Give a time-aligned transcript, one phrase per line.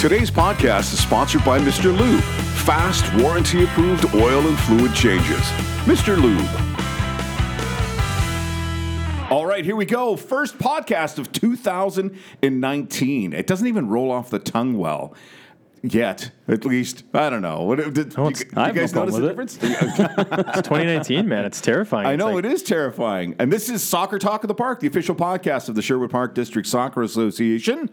[0.00, 1.94] Today's podcast is sponsored by Mr.
[1.94, 2.24] Lube,
[2.64, 5.42] fast, warranty approved oil and fluid changes.
[5.84, 6.16] Mr.
[6.16, 6.48] Lube.
[9.30, 10.16] All right, here we go.
[10.16, 13.34] First podcast of 2019.
[13.34, 15.14] It doesn't even roll off the tongue well.
[15.82, 17.62] Yet, at least, I don't know.
[17.62, 19.28] What did, Oh, you, it's- you I have no guys notice the it.
[19.28, 19.58] difference?
[19.62, 21.44] It's 2019, man.
[21.44, 22.06] It's terrifying.
[22.06, 23.36] I know like- it is terrifying.
[23.38, 26.34] And this is Soccer Talk of the Park, the official podcast of the Sherwood Park
[26.34, 27.88] District Soccer Association.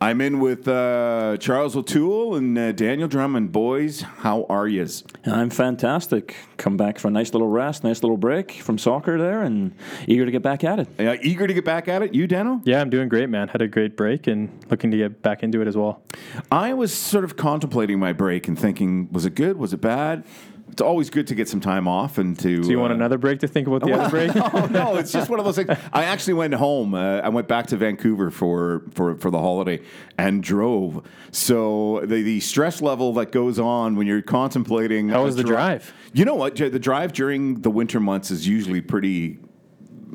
[0.00, 3.52] I'm in with uh, Charles O'Toole and uh, Daniel Drummond.
[3.52, 5.04] Boys, how are yous?
[5.26, 6.34] I'm fantastic.
[6.56, 9.72] Come back for a nice little rest, nice little break from soccer there, and
[10.06, 10.88] eager to get back at it.
[10.98, 12.14] Uh, eager to get back at it?
[12.14, 12.60] You, Dano?
[12.64, 13.48] Yeah, I'm doing great, man.
[13.48, 16.02] Had a great break and looking to get back into it as well.
[16.50, 19.56] I was sort of contemplating my break and thinking, was it good?
[19.56, 20.24] Was it bad?
[20.70, 22.62] It's always good to get some time off and to.
[22.62, 24.30] Do you want uh, another break to think about the other break?
[24.54, 25.68] oh no, it's just one of those things.
[25.92, 26.94] I actually went home.
[26.94, 29.82] Uh, I went back to Vancouver for, for, for the holiday
[30.16, 31.06] and drove.
[31.30, 35.10] So the, the stress level that goes on when you're contemplating.
[35.10, 35.92] How was the dri- drive?
[36.14, 36.56] You know what?
[36.56, 39.40] The drive during the winter months is usually pretty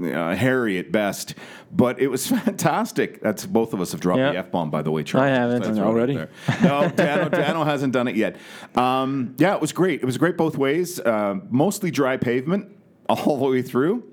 [0.03, 1.35] uh, hairy at best,
[1.71, 3.21] but it was fantastic.
[3.21, 4.31] That's both of us have dropped Yeah.
[4.31, 5.03] the f bomb, by the way.
[5.03, 5.25] Charles.
[5.25, 5.63] I haven't.
[5.63, 6.15] Just throw it out Already?
[6.15, 6.29] there.
[6.63, 8.37] No, Dano, Dano hasn't done it yet.
[8.75, 10.01] Um, yeah, it was great.
[10.01, 10.99] It was great both ways.
[10.99, 12.71] Uh, mostly dry pavement
[13.09, 14.03] all the way through.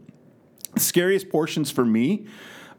[0.75, 2.27] The scariest portions for me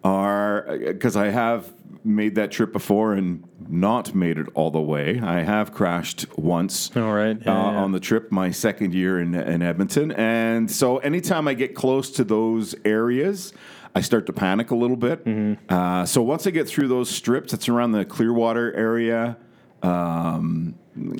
[0.03, 5.19] are because I have made that trip before and not made it all the way.
[5.19, 7.35] I have crashed once All right.
[7.43, 7.77] Yeah, uh, yeah.
[7.79, 10.11] on the trip, my second year in, in Edmonton.
[10.11, 13.53] And so anytime I get close to those areas,
[13.95, 15.23] I start to panic a little bit.
[15.23, 15.73] Mm-hmm.
[15.73, 19.37] Uh, so once I get through those strips, it's around the Clearwater area.
[19.81, 20.75] Um,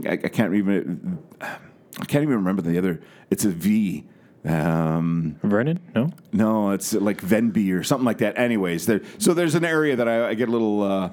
[0.05, 1.19] I, I can't even.
[1.41, 3.01] I can't even remember the other.
[3.29, 4.05] It's a V.
[4.43, 5.79] Um, Vernon?
[5.95, 6.11] No?
[6.31, 8.37] no, it's like Venby or something like that.
[8.37, 9.01] Anyways, there.
[9.17, 11.09] So there's an area that I, I get a little uh,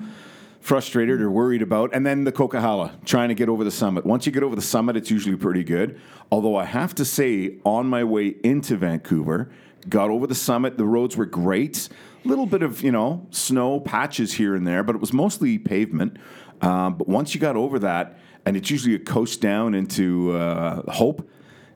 [0.60, 4.05] frustrated or worried about, and then the Coquihalla, trying to get over the summit.
[4.05, 6.01] Once you get over the summit, it's usually pretty good.
[6.30, 9.51] Although I have to say, on my way into Vancouver,
[9.89, 10.79] got over the summit.
[10.79, 11.89] The roads were great.
[12.25, 15.59] A little bit of you know snow patches here and there, but it was mostly
[15.59, 16.17] pavement.
[16.61, 20.91] Um, but once you got over that, and it's usually a coast down into uh,
[20.93, 21.29] Hope,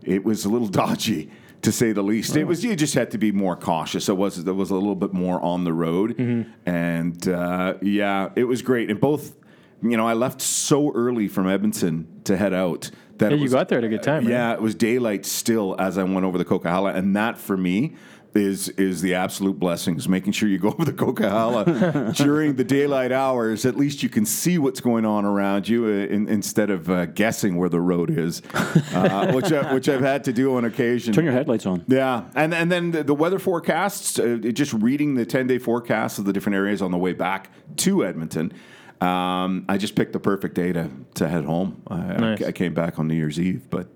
[0.04, 1.30] it was a little dodgy
[1.62, 2.36] to say the least.
[2.36, 4.08] It was you just had to be more cautious.
[4.08, 6.50] It was there was a little bit more on the road, Mm-hmm.
[6.68, 8.88] and uh, yeah, it was great.
[8.90, 9.34] And both,
[9.82, 13.48] you know, I left so early from Edmonton to head out that Yeah, it you
[13.48, 14.30] got there at a good time, right?
[14.30, 17.96] Yeah, it was daylight still as I went over the Coquihalla, and that for me.
[18.34, 23.10] Is is the absolute blessings making sure you go over the Coquihalla during the daylight
[23.10, 23.64] hours.
[23.64, 27.06] At least you can see what's going on around you uh, in, instead of uh,
[27.06, 31.14] guessing where the road is, uh, which I, which I've had to do on occasion.
[31.14, 31.82] Turn your headlights on.
[31.88, 36.18] Yeah, and and then the, the weather forecasts, uh, just reading the ten day forecasts
[36.18, 38.52] of the different areas on the way back to Edmonton.
[39.00, 41.82] Um, I just picked the perfect day to, to head home.
[41.88, 42.42] I, I- Nice.
[42.42, 43.88] I came back on New Year's Eve, but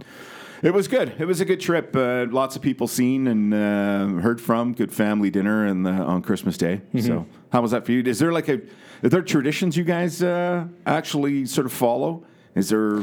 [0.62, 1.14] it was good.
[1.18, 1.96] It was a good trip.
[1.96, 4.74] Uh, lots of people seen and uh, heard from.
[4.74, 6.82] Good family dinner and uh, on Christmas Day.
[7.00, 8.02] So how was that for you?
[8.02, 8.60] Is there like a
[9.02, 12.24] are there traditions you guys uh, actually sort of follow?
[12.54, 13.02] Is there?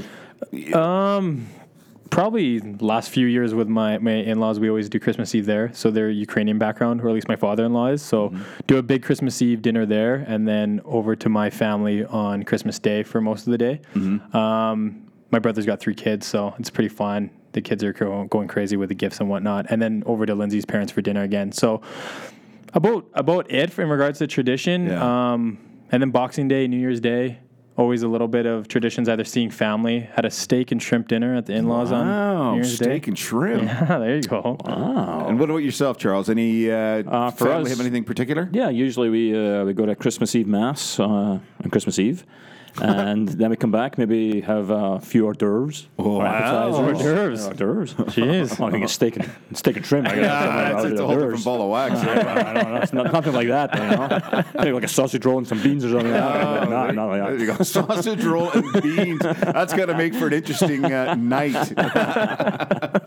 [2.10, 5.72] Probably last few years with my, my in laws, we always do Christmas Eve there.
[5.74, 8.02] So they're Ukrainian background, or at least my father in law is.
[8.02, 8.34] So
[8.68, 12.80] do a big Christmas Eve dinner there, and then over to my family on Christmas
[12.80, 13.82] Day for most of the day.
[14.34, 17.30] Um, my brother's got three kids, so it's pretty fun.
[17.54, 20.66] The kids are going crazy with the gifts and whatnot, and then over to Lindsay's
[20.66, 21.52] parents for dinner again.
[21.52, 21.82] So
[22.74, 24.88] about about it in regards to tradition.
[24.88, 25.32] Yeah.
[25.34, 25.58] Um,
[25.92, 27.40] and then Boxing Day, New Year's Day,
[27.78, 29.08] always a little bit of traditions.
[29.08, 32.56] Either seeing family, had a steak and shrimp dinner at the in-laws on Wow, New
[32.58, 33.10] Year's steak Day.
[33.10, 33.64] and shrimp.
[33.68, 34.58] Yeah, there you go.
[34.66, 35.26] Wow.
[35.28, 36.30] And what about yourself, Charles?
[36.30, 38.50] Any uh, for family us- have anything particular?
[38.52, 42.26] Yeah, usually we uh, we go to Christmas Eve mass uh, on Christmas Eve,
[42.82, 45.88] and then we come back, maybe have a few hors d'oeuvres.
[45.98, 46.26] or Wow.
[46.26, 46.78] appetizers.
[46.80, 47.48] Hors d'oeuvres.
[47.48, 47.94] Hors d'oeuvres.
[48.16, 48.60] Jeez.
[48.62, 50.08] Oh, I think it's steak and steak and shrimp.
[50.08, 50.30] I guess.
[50.32, 51.96] Ah, it's, it's a whole different ball of wax.
[52.02, 52.76] I don't know.
[52.78, 53.74] It's not, nothing like that.
[53.76, 56.14] You know, maybe like a sausage roll and some beans or something.
[56.14, 57.64] Oh, no, not like there you go.
[57.64, 59.20] Sausage roll and beans.
[59.20, 61.74] That's going to make for an interesting uh, night.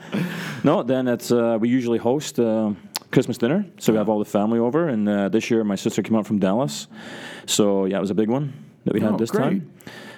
[0.63, 2.73] No, then it's uh, we usually host uh,
[3.13, 4.89] Christmas dinner, so we have all the family over.
[4.89, 6.87] And uh, this year, my sister came out from Dallas,
[7.47, 8.53] so yeah, it was a big one
[8.85, 9.43] that we had Oh, this great.
[9.43, 9.73] time.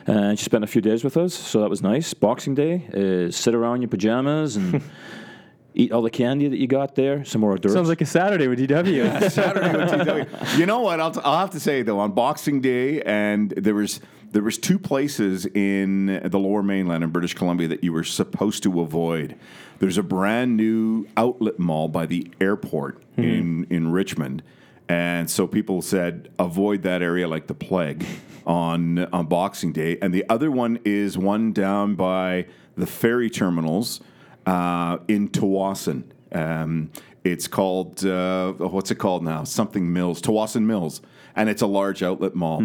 [0.07, 2.13] And she spent a few days with us, so that was nice.
[2.13, 4.83] Boxing Day is sit around in your pajamas and
[5.75, 7.25] eat all the candy that you got there.
[7.25, 7.73] Some more hors.
[7.73, 9.31] Sounds like a Saturday with DW.
[9.31, 10.57] Saturday with TW.
[10.59, 11.01] You know what?
[11.01, 14.01] I'll, I'll have to say though, on Boxing Day, and there was
[14.33, 18.63] there was two places in the Lower Mainland in British Columbia that you were supposed
[18.63, 19.37] to avoid.
[19.79, 23.23] There's a brand new outlet mall by the airport hmm.
[23.23, 24.43] in in Richmond,
[24.89, 28.05] and so people said avoid that area like the plague.
[28.45, 32.47] on on Boxing Day, and the other one is one down by
[32.77, 34.01] the ferry terminals
[34.47, 36.05] uh, in Tsawwassen.
[36.33, 36.91] Um,
[37.25, 39.45] it's called uh, what's it called now?
[39.45, 41.01] Something Mills, Tsawwassen Mills,
[41.37, 42.61] and it's a large outlet mall.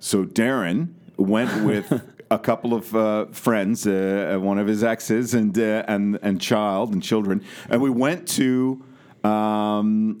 [0.00, 1.90] So Darren went with
[2.30, 6.92] a couple of uh, friends, uh, one of his exes, and uh, and and child
[6.92, 8.84] and children, and we went to
[9.24, 10.18] um,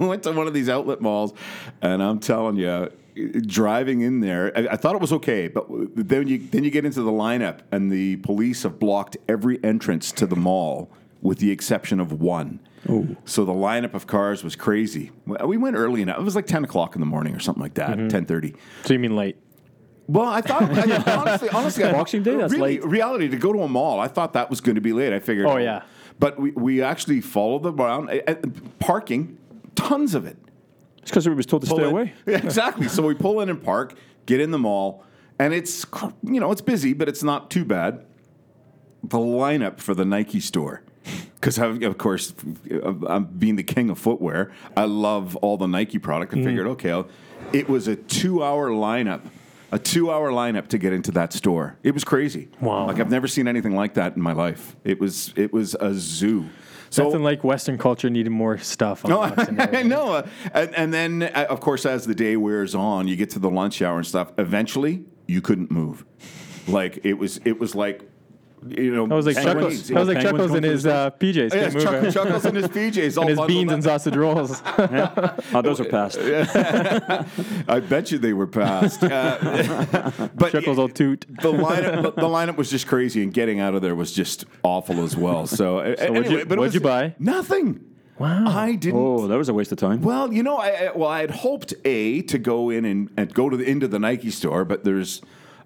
[0.00, 1.32] we went to one of these outlet malls,
[1.82, 2.90] and I'm telling you.
[3.46, 5.64] Driving in there, I, I thought it was okay, but
[5.94, 10.12] then you then you get into the lineup, and the police have blocked every entrance
[10.12, 10.90] to the mall,
[11.22, 12.60] with the exception of one.
[13.24, 15.12] So the lineup of cars was crazy.
[15.24, 17.72] We went early enough; it was like ten o'clock in the morning or something like
[17.74, 18.54] that, ten thirty.
[18.84, 19.38] So you mean late?
[20.08, 22.36] Well, I thought I, honestly, honestly, I- Boxing Day?
[22.36, 22.84] That's really, late.
[22.84, 25.14] Reality to go to a mall, I thought that was going to be late.
[25.14, 25.46] I figured.
[25.46, 25.82] Oh, yeah.
[26.18, 28.34] But we, we actually followed the round uh, uh,
[28.78, 29.38] parking,
[29.74, 30.36] tons of it.
[30.98, 32.14] It's because everybody was told to stay in- away.
[32.26, 32.88] Yeah, exactly.
[32.88, 35.04] so we pull in and park, get in the mall,
[35.38, 35.84] and it's
[36.22, 38.04] you know it's busy, but it's not too bad.
[39.04, 40.82] The lineup for the Nike store.
[41.34, 42.34] Because of course,
[43.06, 44.50] I'm being the king of footwear.
[44.76, 46.32] I love all the Nike product.
[46.32, 46.40] Mm.
[46.40, 47.06] I figured, okay, I'll,
[47.52, 49.20] it was a two-hour lineup,
[49.72, 51.76] a two-hour lineup to get into that store.
[51.82, 52.48] It was crazy.
[52.60, 52.86] Wow.
[52.86, 54.76] Like I've never seen anything like that in my life.
[54.84, 56.46] It was it was a zoo.
[56.90, 59.04] So Nothing like Western culture needed more stuff.
[59.04, 59.22] On no,
[59.58, 60.12] I know.
[60.14, 63.38] Uh, And, and then, uh, of course, as the day wears on, you get to
[63.40, 64.32] the lunch hour and stuff.
[64.38, 66.04] Eventually, you couldn't move.
[66.68, 68.08] Like it was, it was like,
[68.68, 69.82] you know, That was like penguins.
[69.82, 69.88] Chuckles.
[69.88, 71.36] That was like Penguins Chuckles in his uh, PJs.
[71.36, 72.12] Yeah, Couldn't move Chuck.
[72.14, 73.74] Chuckles in his PJs, all and his beans up.
[73.74, 74.62] and sausage rolls.
[75.54, 76.18] Oh, those are past.
[77.68, 79.02] I bet you they were passed.
[79.02, 81.26] Uh, but Chuckles all toot.
[81.42, 84.44] the lineup, the, the lineup was just crazy, and getting out of there was just
[84.62, 85.46] awful as well.
[85.46, 87.14] So, what'd anyway, you- but what'd you buy?
[87.18, 87.84] Nothing.
[88.18, 88.44] Wow.
[88.48, 88.98] I didn't.
[88.98, 90.00] Oh, that was a waste of time.
[90.00, 93.32] Well, you know, I, I well, I had hoped a to go in and, and
[93.34, 95.20] go to the into the Nike store, but there's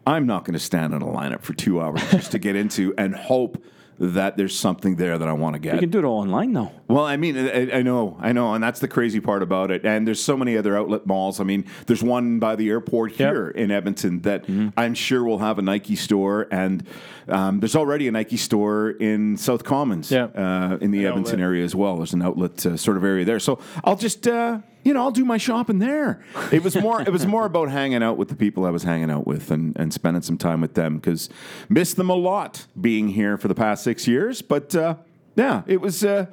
[0.06, 2.94] I'm not going to stand in a lineup for two hours just to get into
[2.98, 3.62] and hope
[4.02, 5.74] that there's something there that I want to get.
[5.74, 6.72] You can do it all online now.
[6.88, 9.84] Well, I mean, I, I know, I know, and that's the crazy part about it.
[9.84, 11.38] And there's so many other outlet malls.
[11.38, 13.18] I mean, there's one by the airport Yep.
[13.18, 16.82] here in Edmonton that I'm sure will have a Nike store, and
[17.28, 20.28] um, there's already a Nike store in South Commons, Yeah.
[20.34, 21.44] uh, in the An Edmonton outlet.
[21.44, 21.98] area as well.
[21.98, 24.26] There's an outlet uh, sort of area there, so I'll just.
[24.26, 26.22] Uh, you know, I'll do my shopping there.
[26.52, 27.02] It was more.
[27.02, 29.76] it was more about hanging out with the people I was hanging out with and,
[29.78, 31.28] and spending some time with them because
[31.68, 34.42] missed them a lot being here for the past six years.
[34.42, 34.94] But uh,
[35.36, 36.04] yeah, it was.
[36.04, 36.26] Uh,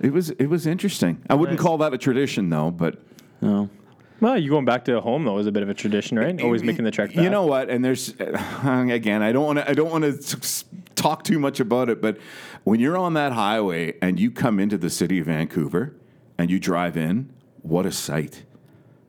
[0.00, 0.30] it was.
[0.30, 1.22] It was interesting.
[1.28, 1.64] I wouldn't Nice.
[1.66, 2.98] call that a tradition though, but
[3.40, 3.68] No.
[4.20, 6.38] Well, you going back to home though is a bit of a tradition, right?
[6.42, 7.24] Always making the trek back.
[7.24, 7.70] You know what?
[7.70, 9.70] And there's uh, again, I don't want to.
[9.70, 10.64] I don't want to
[10.94, 12.18] talk too much about it, but
[12.64, 15.94] when you're on that highway and you come into the city of Vancouver
[16.36, 17.30] and you drive in,
[17.62, 18.44] what a sight!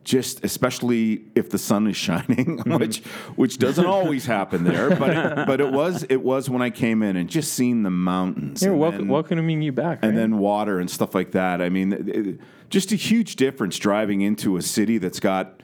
[0.04, 3.00] Just especially if the sun is shining, which
[3.36, 7.04] which doesn't always happen there, but it, but it was it was when I came
[7.04, 8.64] in and just seeing the mountains.
[8.64, 10.00] And welcome, then- welcoming you back.
[10.02, 10.18] and right?
[10.18, 11.62] then water and stuff like that.
[11.62, 12.40] I mean, it-
[12.70, 15.62] just a huge difference driving into a city that's got,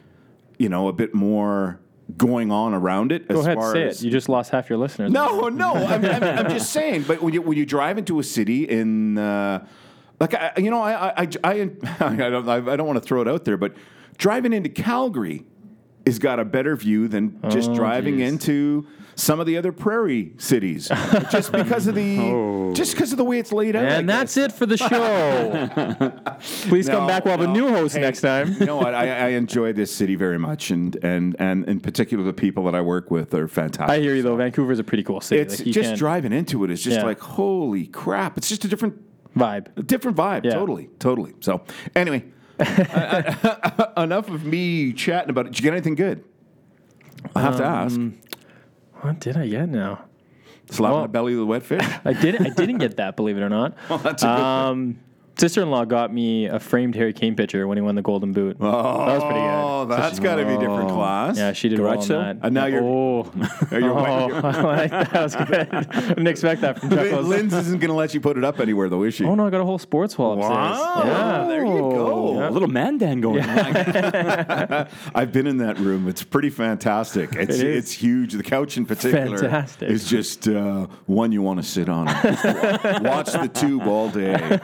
[0.57, 1.79] you know, a bit more
[2.17, 3.27] going on around it.
[3.29, 4.05] go as ahead, far say as, it.
[4.05, 5.11] You just lost half your listeners.
[5.11, 7.03] no, no, I'm, I'm, I'm just saying.
[7.07, 9.65] But when you when you drive into a city in, uh,
[10.19, 11.69] like I, you know, I I, I, I,
[11.99, 13.75] I don't I don't want to throw it out there, but
[14.17, 15.45] driving into Calgary
[16.05, 18.31] has got a better view than just Oh, driving geez.
[18.31, 20.87] into some of the other prairie cities,
[21.31, 22.73] just because of the oh.
[22.73, 23.83] just because of the way it's laid out.
[23.83, 25.67] And that's it for the show.
[26.69, 27.25] Please come No, back.
[27.25, 28.53] We'll have a new host Hey, next time.
[28.59, 28.93] You know what?
[28.93, 32.75] I, I enjoy this city very much, and and and in particular, the people that
[32.75, 33.89] I work with are fantastic.
[33.89, 34.35] I hear you though.
[34.35, 35.41] Vancouver's a pretty cool city.
[35.41, 37.03] It's Like, just can't- driving into it is just Yeah.
[37.03, 38.37] like holy crap!
[38.37, 39.01] It's just a different
[39.39, 39.67] vibe.
[39.77, 40.45] a different vibe.
[40.45, 40.51] Yeah.
[40.51, 41.33] Totally, totally.
[41.39, 41.63] So
[41.95, 42.25] anyway,
[43.97, 45.49] enough of me chatting about it.
[45.49, 46.23] Did you get anything good?
[47.35, 47.99] I have to um, ask.
[49.01, 50.05] What did I get now?
[50.69, 51.81] Slap on well- the belly of the wet fish.
[52.05, 52.45] I didn't.
[52.45, 53.15] I didn't get that.
[53.15, 53.77] Believe it or not.
[53.89, 55.03] Well, that's a good um, thing.
[55.37, 58.57] Um, sister-in-law got me a framed Harry Kane picture when he won the Golden Boot.
[58.59, 59.89] Oh, that was pretty good.
[60.03, 61.37] that's got to be different class.
[61.37, 62.19] Yeah, she did Garage well on sale?
[62.21, 62.37] that.
[62.41, 63.21] And now you're- Oh,
[63.71, 63.95] Are you- oh
[64.43, 65.11] I like that.
[65.13, 65.69] That was good.
[65.71, 67.27] I didn't expect that from Lin- Chuckles.
[67.27, 69.25] Lynn's isn't going to let you put it up anywhere, though, is she?
[69.25, 70.55] Oh no, I got a whole sports wall upstairs.
[70.79, 71.03] Wow.
[71.05, 71.47] Yeah.
[71.47, 72.47] There you go.
[72.47, 73.47] A little man dan going on.
[75.15, 76.07] I've been in that room.
[76.07, 77.35] It's pretty fantastic.
[77.35, 77.77] It's It is.
[77.85, 78.33] it's huge.
[78.33, 79.89] The couch in particular Fantastic.
[79.89, 82.07] is just uh, one you want to sit on.
[82.07, 84.59] and just wa- watch the tube all day.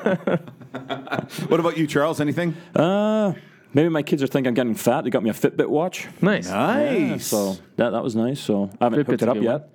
[1.48, 2.20] what about you, Charles?
[2.20, 2.56] Anything?
[2.76, 3.34] Uh,
[3.74, 5.04] maybe my kids are thinking I'm getting fat.
[5.04, 6.08] They got me a Fitbit watch.
[6.22, 6.50] Nice.
[6.50, 7.28] Nice.
[7.28, 8.40] So that that was nice.
[8.40, 9.62] So I haven't Fitbit's hooked it up yet.
[9.62, 9.70] one.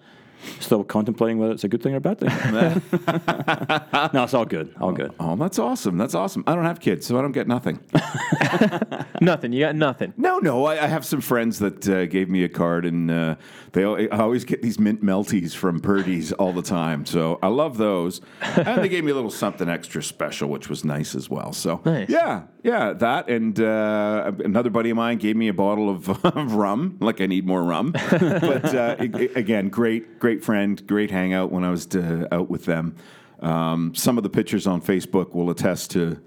[0.60, 2.28] Still contemplating whether it's a good thing or a bad thing.
[4.14, 4.74] no, it's all good.
[4.80, 5.12] All good.
[5.20, 5.98] Oh, that's awesome.
[5.98, 6.44] That's awesome.
[6.46, 7.80] I don't have kids, so I don't get nothing.
[9.20, 9.52] Nothing.
[9.52, 10.14] You got nothing.
[10.16, 10.64] No, no.
[10.66, 13.34] I, I have some friends that uh, gave me a card, and uh,
[13.72, 17.04] they al- I always get these mint melties from Purdy's all the time.
[17.04, 18.20] So I love those.
[18.40, 21.52] and they gave me a little something extra special, which was nice as well.
[21.52, 22.08] So Nice.
[22.08, 26.54] yeah, yeah, that and uh, another buddy of mine gave me a bottle of, of
[26.54, 26.96] rum.
[27.00, 27.90] Like I need more rum.
[28.10, 32.48] but uh, a- a- again, great, great friend, great hangout when I was uh, out
[32.48, 32.94] with them.
[33.40, 36.20] Um, some of the pictures on Facebook will attest to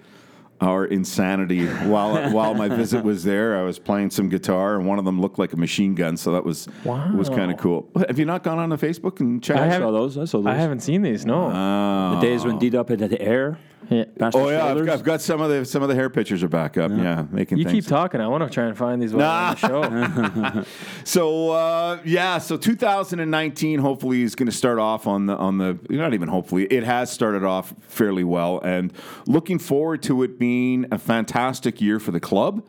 [0.62, 3.58] our insanity while while my visit was there.
[3.58, 6.32] I was playing some guitar, and one of them looked like a machine gun, so
[6.34, 7.90] that was was kind of cool.
[8.08, 9.60] Have you not gone on to Facebook and checked?
[9.60, 10.18] I I saw those.
[10.18, 10.48] I saw those.
[10.48, 11.26] I haven't seen these.
[11.26, 11.50] No.
[11.50, 13.58] Uh, the days when D Up had the air.
[13.92, 14.06] Yeah.
[14.18, 14.90] past Oh yeah, I've, shoulders.
[14.90, 16.92] I've got some of the some of the hair pictures are back up.
[16.92, 17.84] Yeah, making you things.
[17.84, 18.22] keep talking.
[18.22, 20.64] I want to try and find these while on the show.
[21.04, 25.78] So uh, yeah, so 2019 hopefully is going to start off on the on the
[25.90, 28.94] not even hopefully it has started off fairly well, and
[29.28, 32.64] looking forward to it being a fantastic year for the club.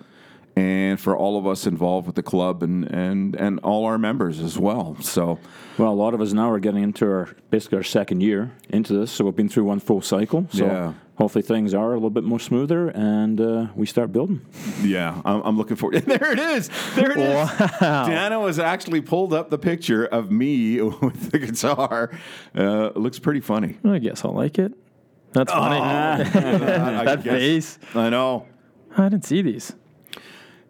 [0.54, 4.38] And for all of us involved with the club and, and, and all our members
[4.38, 4.97] as well.
[5.00, 5.38] So,
[5.78, 8.92] Well, a lot of us now are getting into our basically our second year into
[8.92, 10.47] this, so we've been through one full cycle.
[10.52, 10.92] So Yeah.
[11.14, 14.42] hopefully things are a little bit more smoother, and uh, we start building.
[14.82, 16.02] yeah, I'm, I'm looking forward.
[16.04, 16.68] there it is.
[16.97, 17.61] There it is.
[17.80, 18.06] Wow.
[18.06, 22.11] Dano has actually pulled up the picture of me with the guitar.
[22.54, 23.78] Uh, looks pretty funny.
[23.87, 24.75] I guess I'll like it.
[25.32, 25.80] That's funny.
[25.80, 27.78] I that guess- face.
[27.94, 28.47] I know.
[28.99, 29.73] I didn't see these.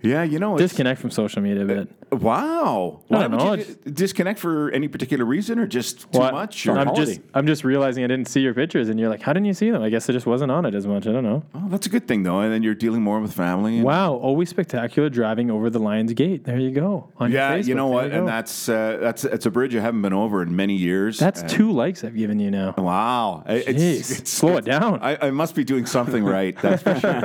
[0.03, 1.89] Yeah, you know, Disconnect from social media a bit.
[2.13, 3.01] Wow.
[3.09, 6.69] Why would know, you disconnect for any particular reason or just too Well, much?
[6.69, 9.47] I'm just I'm just realizing I didn't see your pictures, and you're like, how didn't
[9.47, 9.83] you see them?
[9.83, 11.07] I guess I just wasn't on it as much.
[11.07, 11.43] I don't know.
[11.55, 12.41] Oh, that's a good thing though.
[12.41, 13.77] And then you're dealing more with family.
[13.77, 16.45] And, Wow, always spectacular driving over the Lions Gate.
[16.45, 17.09] There you go.
[17.19, 18.07] On your Yeah, you know what?
[18.07, 21.19] you And that's uh, that's it's a bridge I haven't been over in many years.
[21.19, 22.75] that's two likes I've given you now.
[22.77, 23.43] Wow.
[23.47, 24.99] I- It's, Jeez, it's- slow it down.
[25.01, 26.57] I, I must be doing something right.
[26.61, 27.23] That's for sure.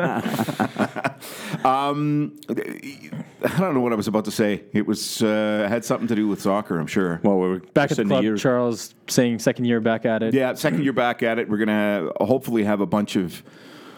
[1.67, 4.63] um, I don't know what I was about to say.
[4.77, 6.77] It was uh, had something to do with soccer.
[6.79, 7.19] I'm sure.
[7.24, 8.38] Well, we're Back at the in club, year.
[8.38, 10.36] Charles saying second year back at it.
[10.36, 11.50] Yeah, second year back at it.
[11.50, 13.41] We're gonna hopefully have a bunch of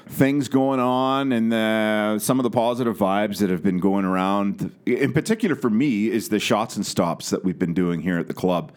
[0.08, 4.72] things going on, and uh, some of the positive vibes that have been going around.
[4.86, 8.28] In particular, for me, is the shots and stops that we've been doing here at
[8.28, 8.72] the club.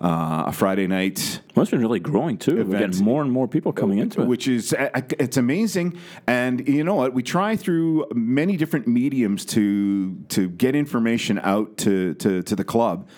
[0.00, 2.54] Uh, a Friday night, Well, it's been really growing too.
[2.54, 2.96] We're Events.
[2.98, 4.28] getting more and more people coming into it.
[4.28, 4.88] which is uh,
[5.18, 5.98] it's amazing.
[6.26, 7.12] And you know what?
[7.12, 12.64] We try through many different mediums to to get information out to to, to the
[12.64, 13.08] club,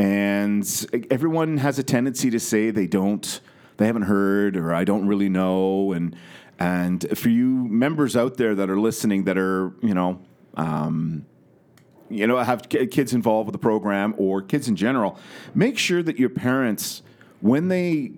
[0.00, 0.66] and
[1.12, 3.40] everyone has a tendency to say they don't,
[3.76, 5.92] they haven't heard, or I don't really know.
[5.92, 6.16] And
[6.58, 10.18] and for you members out there that are listening, that are you know.
[10.56, 11.24] Um,
[12.12, 15.18] you know, have kids involved with the program or kids in general,
[15.54, 17.02] make sure that your parents,
[17.40, 18.12] when they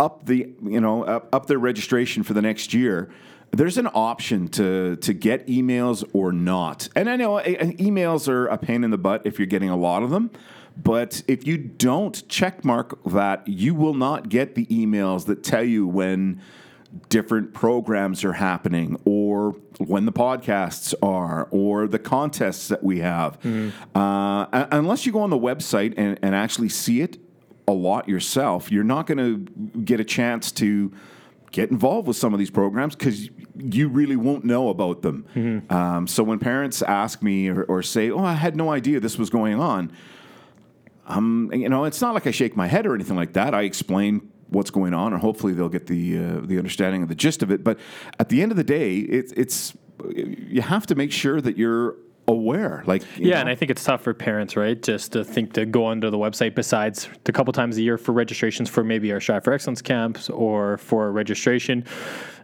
[0.00, 3.10] up the you know up, up their registration for the next year
[3.52, 6.88] there's an option to to get emails or not.
[6.96, 10.02] And i know emails are a pain in the butt if you're getting a lot
[10.02, 10.30] of them
[10.76, 15.62] but if you don't check mark that you will not get the emails that tell
[15.62, 16.40] you when
[17.08, 23.38] different programs are happening or when the podcasts are or the contests that we have.
[23.94, 27.18] Uh, unless you go on the website and, and actually see it
[27.66, 29.38] a lot yourself you're not going to
[29.80, 30.92] get a chance to
[31.50, 35.24] get involved with some of these programs because you really won't know about them.
[35.70, 39.16] Um, so when parents ask me or, or say oh i had no idea this
[39.18, 39.90] was going on
[41.06, 43.54] um, you know, it's not like I shake my head or anything like that.
[43.54, 47.14] I explain what's going on, and hopefully they'll get the uh, the understanding of the
[47.14, 47.62] gist of it.
[47.62, 47.78] But
[48.18, 49.74] at the end of the day, it's it's
[50.08, 51.96] you have to make sure that you're
[52.26, 52.82] aware.
[52.86, 54.80] Like Yeah, know, and I think it's tough for parents, right?
[54.82, 58.12] Just to think to go onto the website besides a couple times a year for
[58.12, 61.84] registrations for maybe our Shy for Excellence camps or for registration.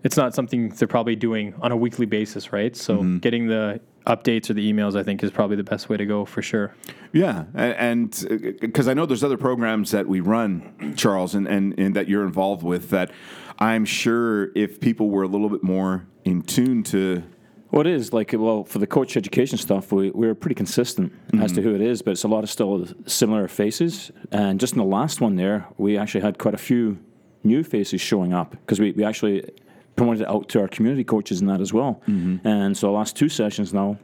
[0.02, 2.76] It's not something they're probably doing on a weekly basis, right?
[2.76, 3.18] So Mm-hmm.
[3.18, 6.24] getting the updates or the emails, I think, is probably the best way to go
[6.24, 6.74] for sure.
[7.12, 11.78] Yeah, and uh, because I know there's other programs that we run, Charles, and, and,
[11.78, 13.10] and that you're involved with that
[13.60, 17.22] I'm sure if people were a little bit more in tune to.
[17.70, 19.92] Well, it is like well for the coach education stuff.
[19.92, 21.68] We we're pretty consistent as to mm-hmm.
[21.68, 24.10] who it is, but it's a lot of still similar faces.
[24.32, 26.98] And just in the last one there, we actually had quite a few
[27.44, 29.44] new faces showing up because we, we actually
[29.96, 32.02] promoted it out to our community coaches and that as well.
[32.08, 32.46] Mm-hmm.
[32.46, 33.98] And so the last two sessions now,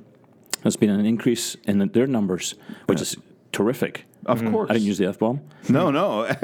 [0.63, 2.55] there's been an increase in the, their numbers,
[2.87, 3.17] which is
[3.53, 4.05] terrific.
[4.27, 4.51] Of mm.
[4.51, 4.71] course.
[4.71, 5.41] I didn't use the f bomb.
[5.69, 6.27] No, no.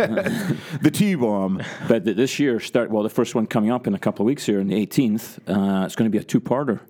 [0.83, 1.61] the T bomb.
[1.89, 4.47] But this year, start well, the first one coming up in a couple of weeks
[4.47, 6.81] here, on the 18th, uh, it's going to be a two-parter,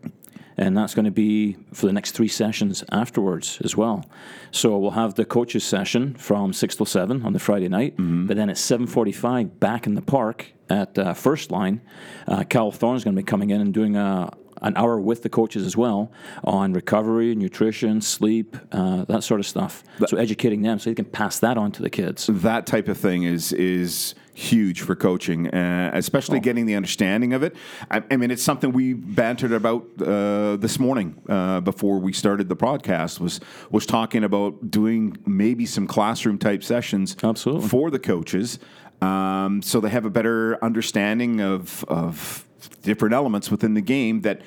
[0.59, 4.05] and that's going to be for the next three sessions afterwards as well.
[4.51, 8.27] So we'll have the coaches session from six till seven on the Friday night, mm-hmm.
[8.27, 11.81] but then at seven forty-five back in the park at uh, First Line,
[12.27, 15.23] uh, Cal Thorne is going to be coming in and doing a an hour with
[15.25, 16.13] the coaches as well
[16.45, 19.83] on recovery, nutrition, sleep, uh, that sort of stuff.
[20.07, 22.29] so educating them so they can pass that on to the kids.
[22.29, 27.43] that type of thing is is huge for coaching, uh, especially getting the understanding of
[27.43, 27.55] it.
[27.91, 32.49] I, I mean, it's something we bantered about uh, this morning uh, before we started
[32.49, 33.21] the podcast.
[33.21, 37.69] Was was talking about doing maybe some classroom type sessions, Absolutely.
[37.69, 38.59] for the coaches,
[39.03, 42.47] um, so they have a better understanding of of
[42.83, 44.41] different elements within the game that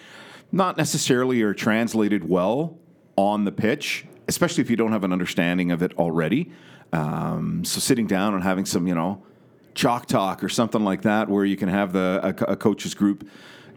[0.51, 2.77] not necessarily are translated well
[3.17, 6.51] on the pitch, especially if you don't have an understanding of it already.
[6.93, 9.23] Um, so sitting down and having some, you know,
[9.73, 13.27] chalk talk or something like that, where you can have the a, a coaches group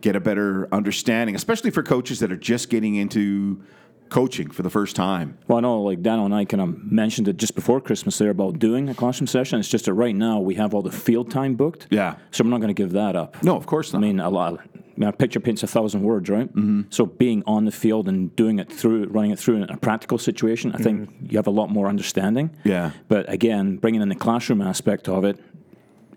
[0.00, 3.61] get a better understanding, especially for coaches that are just getting into
[4.10, 5.38] coaching for the first time.
[5.46, 8.30] Well, I know, like Daniel and I kind of mentioned it just before Christmas there
[8.30, 9.58] about doing a classroom session.
[9.58, 11.86] It's just that right now we have all the field time booked.
[11.90, 12.16] Yeah.
[12.30, 13.42] So we're not going to give that up.
[13.42, 13.98] No, of course not.
[13.98, 14.60] I mean, a lot.
[14.60, 16.48] I mean, a picture paints a thousand words, right?
[16.48, 16.82] Mm-hmm.
[16.90, 20.18] So being on the field and doing it through, running it through in a practical
[20.18, 22.50] situation, I think you have a lot more understanding.
[22.64, 22.90] Yeah.
[23.06, 25.38] But again, bringing in the classroom aspect of it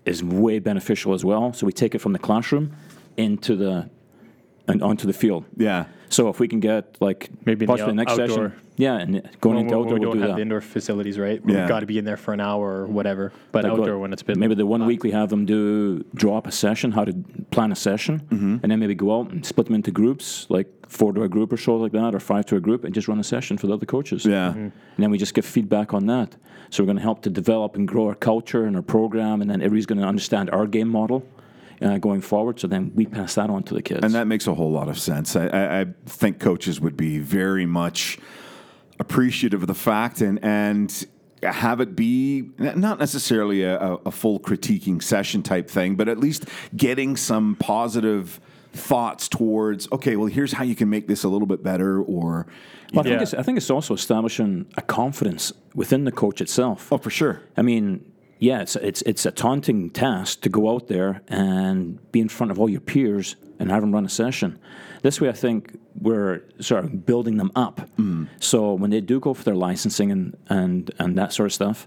[0.05, 1.53] is way beneficial as well.
[1.53, 2.75] So we take it from the classroom
[3.17, 3.89] into the
[4.67, 5.45] and onto the field.
[5.57, 5.85] yeah.
[6.09, 8.27] So if we can get like Maybe in the possibly next outdoor.
[8.27, 10.35] session, yeah, and going When, into outdoor, we we'll don't have that.
[10.35, 11.41] the indoor facilities, right?
[11.47, 11.59] Yeah.
[11.61, 13.31] We've got to be in there for an hour or whatever.
[13.53, 16.03] But Like, outdoor what- when it's been maybe the one week we have them do
[16.13, 17.13] draw up a session, how to
[17.51, 18.57] plan a session, Mm-hmm.
[18.61, 21.53] and then maybe go out and split them into groups, like four to a group
[21.53, 23.67] or so like that, or five to a group, and just run a session for
[23.67, 24.25] the other coaches.
[24.25, 24.49] Yeah.
[24.49, 24.59] Mm-hmm.
[24.59, 26.35] and then we just give feedback on that.
[26.71, 29.49] So we're going to help to develop and grow our culture and our program, and
[29.49, 31.23] then everybody's going to understand our game model.
[31.81, 34.01] Uh, going forward, so then we pass that on to the kids.
[34.03, 35.35] And that makes a whole lot of sense.
[35.35, 38.19] I, I, I think coaches would be very much
[38.99, 41.05] appreciative of the fact and and
[41.43, 46.19] have it be not necessarily a, a, a full critiquing session type thing, but at
[46.19, 46.45] least
[46.77, 48.39] getting some positive
[48.73, 52.45] thoughts towards okay, well, here's how you can make this a little bit better, or
[52.93, 53.21] Well, I, think Yeah.
[53.23, 56.91] it's, I think it's also establishing a confidence within the coach itself.
[56.93, 58.05] oh, for sure, I mean,
[58.41, 62.51] yeah, it's it's it's a taunting task to go out there and be in front
[62.51, 64.57] of all your peers and have them run a session.
[65.03, 67.87] This way, I think we're sort of building them up.
[67.97, 68.29] Mm.
[68.39, 71.85] So when they do go for their licensing and, and, and that sort of stuff,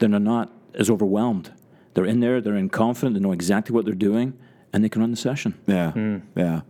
[0.00, 1.52] then they're not as overwhelmed.
[1.94, 4.36] They're in there, they're in confident, they know exactly what they're doing,
[4.74, 5.54] and they can run the session.
[5.66, 6.60] Yeah, yeah.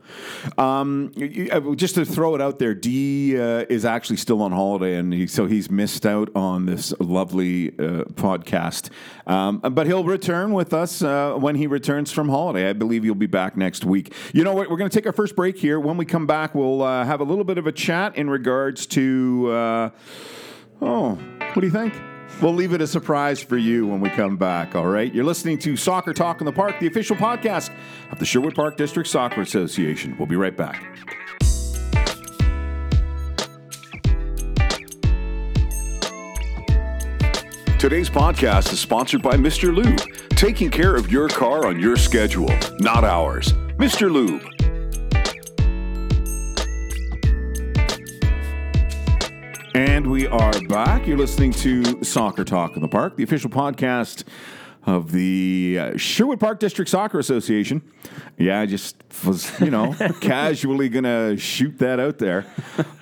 [0.58, 4.42] Um, you- you- uh, just to throw it out there, D uh, is actually still
[4.42, 8.90] on holiday, and he, so he's missed out on this lovely uh, podcast.
[9.26, 12.68] Um, but he'll return with us uh, when he returns from holiday.
[12.68, 14.12] I believe he'll be back next week.
[14.34, 14.68] You know what?
[14.70, 15.80] We're going to take our first break here.
[15.80, 18.84] When we come back, we'll uh, have a little bit of a chat in regards
[18.86, 19.48] to.
[19.50, 19.90] Uh,
[20.82, 21.14] oh,
[21.54, 21.94] what do you think?
[22.42, 25.12] We'll leave it a surprise for you when we come back, all right?
[25.14, 27.70] You're listening to Soccer Talk in the Park, the official podcast
[28.10, 30.14] of the Sherwood Park District Soccer Association.
[30.18, 30.82] We'll be right back.
[37.78, 39.74] Today's podcast is sponsored by Mr.
[39.74, 43.52] Lube, taking care of your car on your schedule, not ours.
[43.78, 44.10] Mr.
[44.10, 44.53] Lube.
[49.74, 51.04] And we are back.
[51.04, 54.22] You're listening to Soccer Talk in the Park, the official podcast
[54.86, 57.82] of the uh, Sherwood Park District Soccer Association.
[58.38, 62.46] Yeah, I just was, you know, casually going to shoot that out there.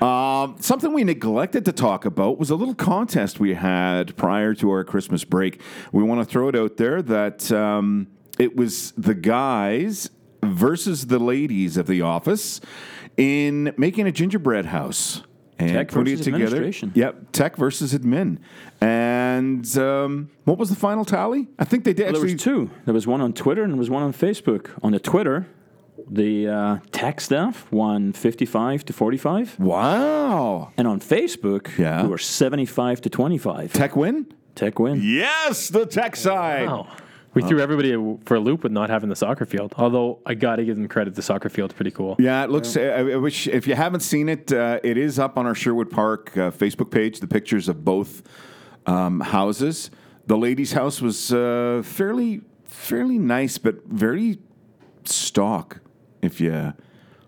[0.01, 4.71] Um, something we neglected to talk about was a little contest we had prior to
[4.71, 5.61] our Christmas break.
[5.93, 8.07] We want to throw it out there that um,
[8.39, 10.09] it was the guys
[10.43, 12.63] versus the ladies of the office
[13.19, 15.23] in making a gingerbread house
[15.63, 16.91] and Tech putting it versus together.
[16.95, 18.39] Yep, tech versus admin.
[18.81, 21.49] And um, what was the final tally?
[21.59, 22.35] I think they did Well, there actually.
[22.35, 22.71] was two.
[22.85, 24.71] There was one on Twitter and there was one on Facebook.
[24.83, 25.47] On the Twitter,
[26.11, 29.59] the uh, tech staff won 55 to 45.
[29.61, 32.03] Wow, And on Facebook, Yeah.
[32.03, 33.73] we were 75 to 25.
[33.73, 34.27] tech win.
[34.55, 35.01] Tech win.
[35.03, 36.67] Yes, the tech side.
[36.67, 36.89] Wow.
[37.35, 37.93] We threw everybody
[38.25, 39.75] for a loop with not having the soccer field.
[39.79, 42.17] Although I got to give them credit, the soccer field's pretty cool.
[42.19, 42.77] Yeah, it looks.
[42.77, 45.91] I I wish if you haven't seen it, uh, it is up on our Sherwood
[45.91, 47.21] Park uh, Facebook page.
[47.21, 48.23] The pictures of both
[48.87, 49.91] um, houses.
[50.27, 54.39] The ladies' house was uh, fairly fairly nice, but very
[55.05, 55.81] stock.
[56.21, 56.75] If you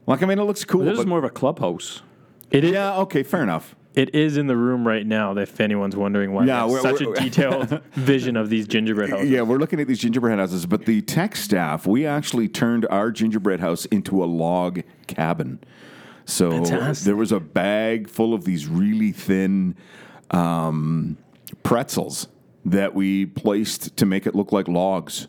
[0.07, 0.85] like, I mean, it looks cool.
[0.85, 2.03] This is but- more of a clubhouse.
[2.51, 2.73] It is.
[2.73, 3.75] yeah, okay, fair enough.
[3.95, 5.37] It is in the room right now.
[5.37, 9.31] If anyone's wondering why, Yeah, we're- such we're- a detailed vision of these gingerbread houses.
[9.31, 13.11] Yeah, we're looking at these gingerbread houses, but the tech staff, we actually turned our
[13.13, 15.61] gingerbread house into a log cabin.
[16.25, 17.05] So Fantastic.
[17.05, 19.77] there was a bag full of these really thin
[20.31, 21.17] um,
[21.63, 22.29] pretzels
[22.65, 25.29] that we placed to make it look like logs.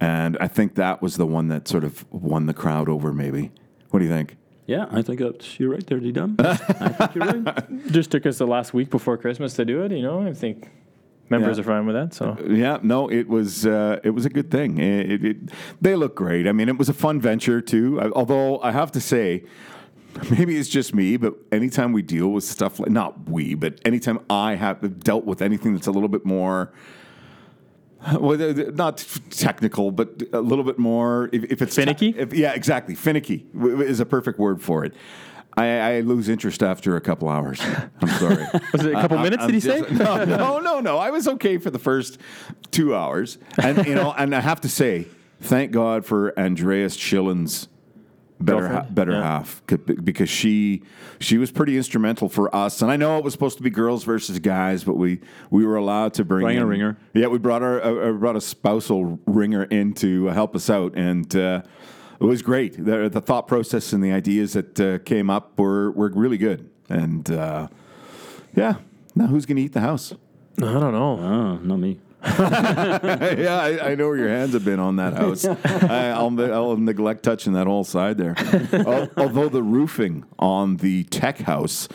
[0.00, 3.52] And I think that was the one that sort of won the crowd over, maybe.
[3.90, 4.36] What do you think?
[4.66, 6.36] Yeah, I think that's, you're right there, D Dub.
[6.40, 7.86] I think you're right.
[7.88, 9.90] Just took us the last week before Christmas to do it.
[9.92, 10.70] You know, I think
[11.28, 11.62] members Yeah.
[11.62, 12.14] are fine with that.
[12.14, 14.78] So Yeah, no, it was uh, it was a good thing.
[14.78, 15.36] It, it, it-
[15.80, 16.46] they look great.
[16.46, 18.00] I mean, it was a fun venture too.
[18.00, 19.44] I- Although I have to say,
[20.30, 24.20] maybe it's just me, but anytime we deal with stuff like not we, but anytime
[24.30, 26.72] I have dealt with anything that's a little bit more.
[28.20, 28.36] Well,
[28.74, 31.30] not technical, but a little bit more.
[31.32, 32.14] If, if it's Finicky?
[32.16, 32.94] if, yeah, exactly.
[32.94, 34.94] Finicky is a perfect word for it.
[35.56, 37.60] I, I lose interest after a couple hours.
[38.00, 38.44] I'm sorry.
[38.72, 39.42] was it a couple I- minutes?
[39.42, 39.94] I'm did he just- say?
[40.04, 40.98] No, no, no, no.
[40.98, 42.18] I was okay for the first
[42.70, 45.06] two hours, and you know, and I have to say,
[45.40, 47.68] thank God for Andreas Schilling's
[48.42, 49.22] better ha- better Yeah.
[49.22, 49.62] half
[50.04, 50.82] because she
[51.20, 52.82] she was pretty instrumental for us.
[52.82, 55.76] And I know it was supposed to be girls versus guys, but we we were
[55.76, 56.96] allowed to bring Bring a ringer.
[57.14, 60.94] Yeah, we brought our uh, uh, brought a spousal ringer in to help us out,
[60.96, 61.34] and.
[61.34, 61.62] Uh,
[62.20, 62.74] it was great.
[62.84, 66.70] The, the thought process and the ideas that uh, came up were, were really good.
[66.88, 67.66] And uh,
[68.54, 68.74] yeah,
[69.16, 70.12] now who's going to eat the house?
[70.58, 71.18] I don't know.
[71.18, 71.98] Oh, not me.
[72.38, 75.44] yeah, I, I know where your hands have been on that house.
[75.64, 78.36] I, I'll, I'll neglect touching that whole side there.
[79.16, 81.88] Although the roofing on the tech house,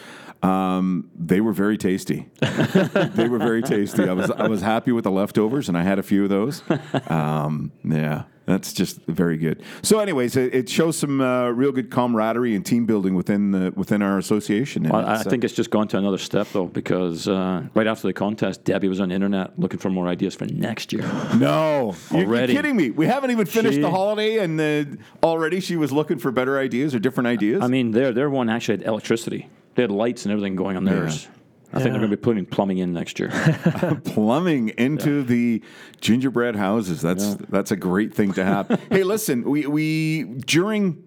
[0.44, 2.30] um, they were very tasty.
[2.42, 4.08] they were very tasty.
[4.08, 6.62] I was I was happy with the leftovers, and I had a few of those.
[7.08, 8.24] Um, yeah.
[8.48, 9.62] That's just very good.
[9.82, 13.74] So, anyways, it, it shows some uh, real good camaraderie and team building within the
[13.76, 14.84] within our association.
[14.84, 18.08] Well, I uh, think it's just gone to another step though, because uh, right after
[18.08, 21.04] the contest, Debbie was on the internet looking for more ideas for next year.
[21.38, 22.90] No, You're- you're, kidding me.
[22.90, 24.86] We haven't even finished She- the holiday, and uh,
[25.22, 27.62] already she was looking for better ideas or different ideas.
[27.62, 29.50] I mean, their their one actually had electricity.
[29.76, 31.28] They had lights and everything going on theirs.
[31.74, 31.92] I think Yeah.
[31.92, 33.30] they're going to be putting plumbing in next year.
[34.06, 35.62] plumbing into the
[36.00, 37.02] gingerbread houses.
[37.02, 38.80] That's that's a great thing to have.
[38.90, 41.04] hey, listen, we we during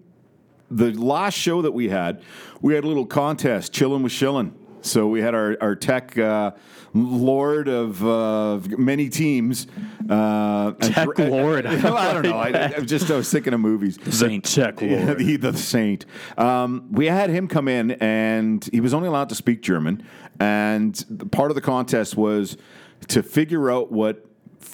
[0.69, 2.21] the last show that we had,
[2.61, 4.55] we had a little contest, chilling with Schilling.
[4.81, 6.51] So we had our our tech uh,
[6.93, 9.67] lord of uh, many teams.
[10.09, 11.65] Uh, Tech lord.
[11.67, 12.37] I don't know.
[12.37, 13.97] I, I'm just I was thinking of movies.
[14.09, 14.45] Saint.
[14.45, 15.19] Check Yeah, Lord.
[15.19, 16.05] the, the saint.
[16.37, 20.03] Um, we had him come in, and he was only allowed to speak German.
[20.39, 22.57] And part of the contest was
[23.09, 24.25] to figure out what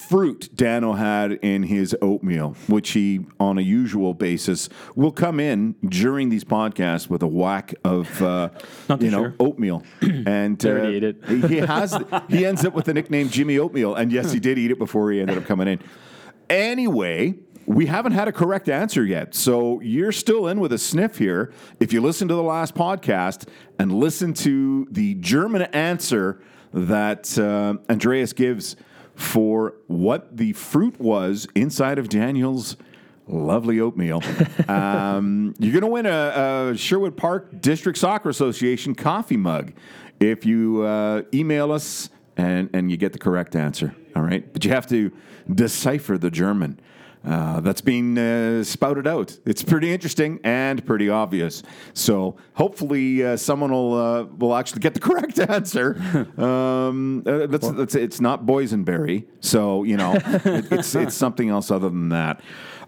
[0.08, 5.76] fruit Dano had in his oatmeal, which he, on a usual basis, will come in
[5.88, 8.50] during these podcasts with a whack of, uh,
[9.00, 9.36] you know, sure.
[9.40, 9.84] oatmeal.
[10.28, 11.24] And uh, ate it.
[11.26, 11.98] he has.
[12.30, 15.12] He ends up with the nickname Jimmy Oatmeal, and yes, he did eat it before
[15.12, 15.80] he ended up coming in.
[16.50, 19.36] Anyway, we haven't had a correct answer yet.
[19.36, 21.54] So you're still in with a sniff here.
[21.80, 23.48] If you listen to the last podcast
[23.80, 26.42] and listen to the German answer
[26.74, 28.76] that uh, Andreas gives
[29.18, 32.78] for what the fruit was inside of Daniel's
[33.28, 34.22] lovely oatmeal,
[34.68, 39.74] um, you're going to win a, a Sherwood Park District Soccer Association coffee mug
[40.20, 43.96] if you uh, email us and, and you get the correct answer.
[44.16, 44.52] All right.
[44.54, 45.12] But you have to
[45.54, 46.80] decipher the German.
[47.28, 49.38] Uh, that's being uh, spouted out.
[49.46, 51.62] It's pretty interesting and pretty obvious.
[51.94, 55.98] So hopefully uh, someone will uh, will actually get the correct answer.
[56.38, 61.70] Um, uh, that's, that's it's not boysenberry, so you know it, it's it's something else
[61.70, 62.40] other than that.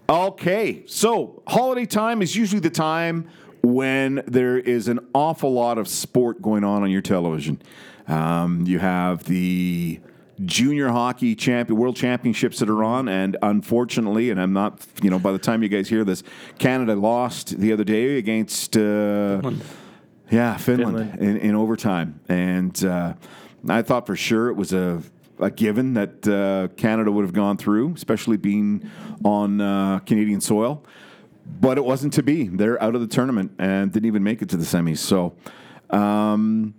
[0.08, 3.28] Okay, so holiday time is usually the time
[3.62, 7.60] when there is an awful lot of sport going on on your television.
[8.08, 10.00] Um, you have the
[10.44, 15.18] junior hockey champion world championships that are on and unfortunately and i'm not you know
[15.18, 16.22] by the time you guys hear this
[16.58, 19.40] canada lost the other day against uh,
[20.30, 21.20] yeah finland, Finland.
[21.20, 22.20] In, in overtime.
[22.28, 23.14] And uh,
[23.68, 25.02] i thought for sure it was a,
[25.38, 28.88] a given that uh, canada would have gone through especially being
[29.24, 30.84] on uh, canadian soil.
[31.60, 32.46] But it wasn't to be.
[32.46, 34.98] They're out of the tournament and didn't even make it to the semis.
[34.98, 35.34] So
[35.90, 36.74] um,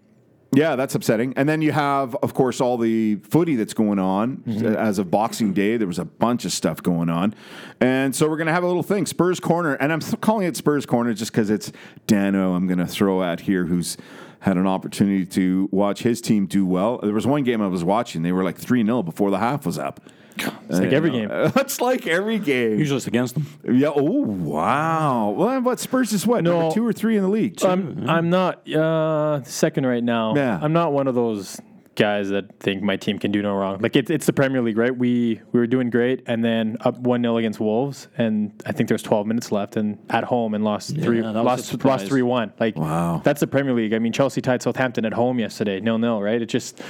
[0.53, 1.33] yeah, that's upsetting.
[1.37, 4.37] And then you have, of course, all the footy that's going on.
[4.37, 4.75] Mm-hmm.
[4.75, 7.33] As of Boxing Day, there was a bunch of stuff going on.
[7.79, 9.75] And so we're going to have a little thing, Spurs Corner.
[9.75, 11.71] And I'm calling it Spurs Corner just because it's
[12.05, 13.95] Dano I'm going to throw at here who's
[14.41, 16.97] had an opportunity to watch his team do well.
[16.97, 18.23] There was one game I was watching.
[18.23, 20.01] They were like 3 0 before the half was up.
[20.37, 21.29] It's like every game.
[21.55, 22.79] It's like every game.
[22.79, 23.45] Usually it's against them.
[23.63, 23.91] Yeah.
[23.95, 25.29] Oh, wow.
[25.29, 26.43] Well, what Spurs is what?
[26.43, 26.59] No.
[26.59, 27.63] Number two or three in the league?
[27.63, 30.35] I'm I'm not uh, second right now.
[30.35, 30.57] Yeah.
[30.61, 31.59] I'm not one of those
[31.95, 33.79] guys that think my team can do no wrong.
[33.79, 34.95] Like it's it's the Premier League, right?
[34.95, 38.89] We we were doing great, and then up one 0 against Wolves, and I think
[38.89, 42.07] there's 12 minutes left, and at home and lost three that was a lost lost
[42.07, 42.53] three one.
[42.59, 43.21] Like Wow.
[43.23, 43.93] that's the Premier League.
[43.93, 46.41] I mean, Chelsea tied Southampton at home yesterday, nil nil, right?
[46.41, 46.81] It just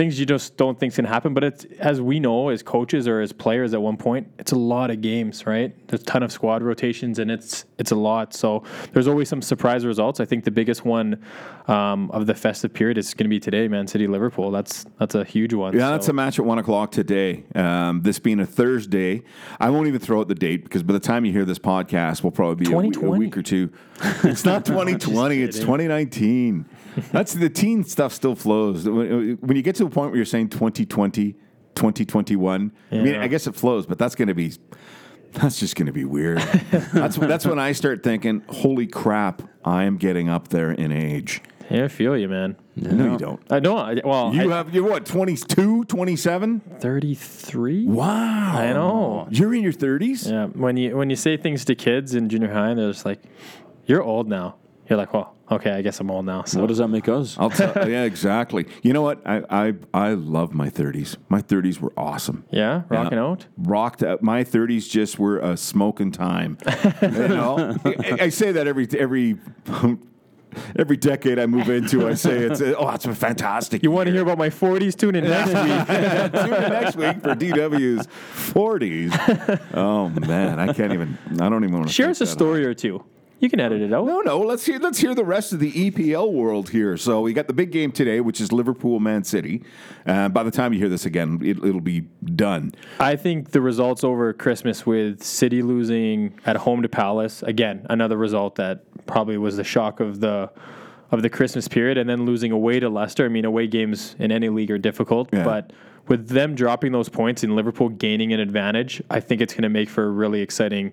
[0.00, 1.34] things you just don't think's gonna happen.
[1.34, 4.56] But it's as we know as coaches or as players at one point, it's a
[4.56, 5.74] lot of games, right?
[5.88, 8.32] There's a ton of squad rotations, and it's it's a lot.
[8.32, 10.18] So there's always some surprise results.
[10.18, 11.22] I think the biggest one
[11.68, 14.50] um, of the festive period is going to be today, Man City Liverpool.
[14.50, 15.76] That's that's a huge one.
[15.76, 17.44] Yeah, that's a match at one o'clock today.
[17.54, 19.22] Um, this being a Thursday,
[19.60, 22.22] I won't even throw out the date because by the time you hear this podcast,
[22.22, 23.70] we'll probably be a, week- a week or two.
[24.24, 26.64] It's not 2020; it's 2019.
[27.12, 28.88] That's the teen stuff still flows.
[28.88, 31.34] When when you get to a point where you're saying 2020,
[31.74, 34.52] 2021, I mean, I guess it flows, but that's going to be.
[35.32, 36.38] That's just going to be weird.
[36.92, 39.42] that's that's when I start thinking, "Holy crap!
[39.64, 42.56] I am getting up there in age." Yeah, I feel you, man.
[42.74, 43.40] No, you don't.
[43.48, 43.76] I know.
[43.76, 46.60] I- Well, You I, have you're what 22, 27?
[46.80, 47.86] 33.
[47.86, 48.58] Wow.
[48.58, 49.28] I know.
[49.30, 50.28] You're in your 30s?
[50.28, 53.06] Yeah, when you when you say things to kids in junior high, and they're just
[53.06, 53.20] like,
[53.86, 54.56] "You're old now."
[54.88, 57.36] You're like, "Well, okay, I guess I'm old now." So What does that make us?
[57.38, 58.66] I'll tell yeah, exactly.
[58.82, 59.20] You know what?
[59.26, 61.16] I, I I love my 30s.
[61.28, 62.44] My 30s were awesome.
[62.50, 63.24] yeah, rocking Yeah.
[63.24, 63.46] out.
[63.58, 64.22] Rocked out.
[64.22, 66.58] My 30s just were a smoking time.
[67.02, 67.76] you know?
[67.84, 69.36] I, I say that every every
[70.76, 72.08] every decade I move into.
[72.08, 73.82] I say it's oh, it's fantastic.
[73.82, 74.96] You want to hear about my 40s?
[74.96, 76.42] Tune in next week.
[76.44, 78.06] Tune in next week for DW's
[78.52, 79.60] 40s.
[79.74, 81.16] Oh man, I can't even.
[81.40, 83.04] I don't even want to Share us a story or two.
[83.40, 84.04] You can edit it out.
[84.04, 84.38] No, no.
[84.40, 84.78] Let's hear.
[84.78, 86.98] Let's hear the rest of the EPL world here.
[86.98, 89.64] So we got the big game today, which is Liverpool Man City.
[90.06, 92.02] Uh, by the time you hear this again, it, it'll be
[92.34, 92.72] done.
[92.98, 98.18] I think the results over Christmas with City losing at home to Palace again, another
[98.18, 100.50] result that probably was the shock of the
[101.10, 103.24] of the Christmas period, and then losing away to Leicester.
[103.24, 105.42] I mean, away games in any league are difficult, Yeah.
[105.44, 105.72] but
[106.08, 109.68] with them dropping those points and Liverpool gaining an advantage, I think it's going to
[109.70, 110.92] make for a really exciting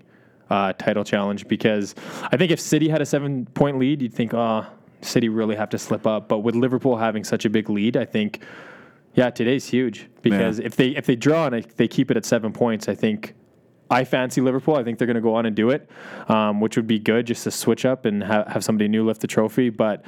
[0.50, 1.48] uh, title challenge.
[1.48, 4.66] Because I think if City had a seven point lead, you'd think, oh,
[5.02, 6.28] City really have to slip up.
[6.28, 8.44] But with Liverpool having such a big lead, I think.
[9.14, 12.54] Yeah, today's huge because if they if they draw and they keep it at seven
[12.54, 13.34] points, I think
[13.90, 14.76] I fancy Liverpool.
[14.76, 15.90] I think they're going to go on and do it,
[16.28, 19.22] um, which would be good just to switch up and ha- have somebody new lift
[19.22, 19.70] the trophy.
[19.70, 20.04] But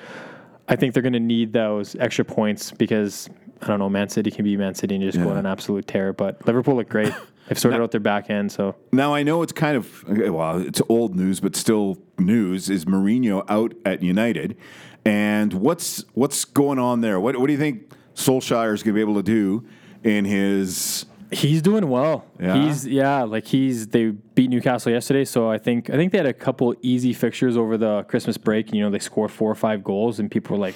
[0.67, 3.29] I think they're going to need those extra points because
[3.61, 5.87] I don't know, Man City can be Man City and just go on an absolute
[5.87, 6.13] tear.
[6.13, 7.13] But Liverpool look great.
[7.49, 10.83] They've sorted out their back end, so Now I know it's kind of well, it's
[10.87, 12.69] old news, but still news.
[12.69, 14.55] Is Mourinho out at United,
[15.03, 17.19] and what's what's going on there?
[17.19, 19.65] What what do you think Solskjaer is going to be able to do
[20.03, 21.07] in his?
[21.31, 22.25] He's doing well.
[22.39, 22.65] Yeah?
[22.65, 26.27] He's yeah, like he's they beat Newcastle yesterday, so I think I think they had
[26.27, 28.67] a couple easy fixtures over the Christmas break.
[28.67, 30.75] And, you know, they scored four or five goals, and people were like,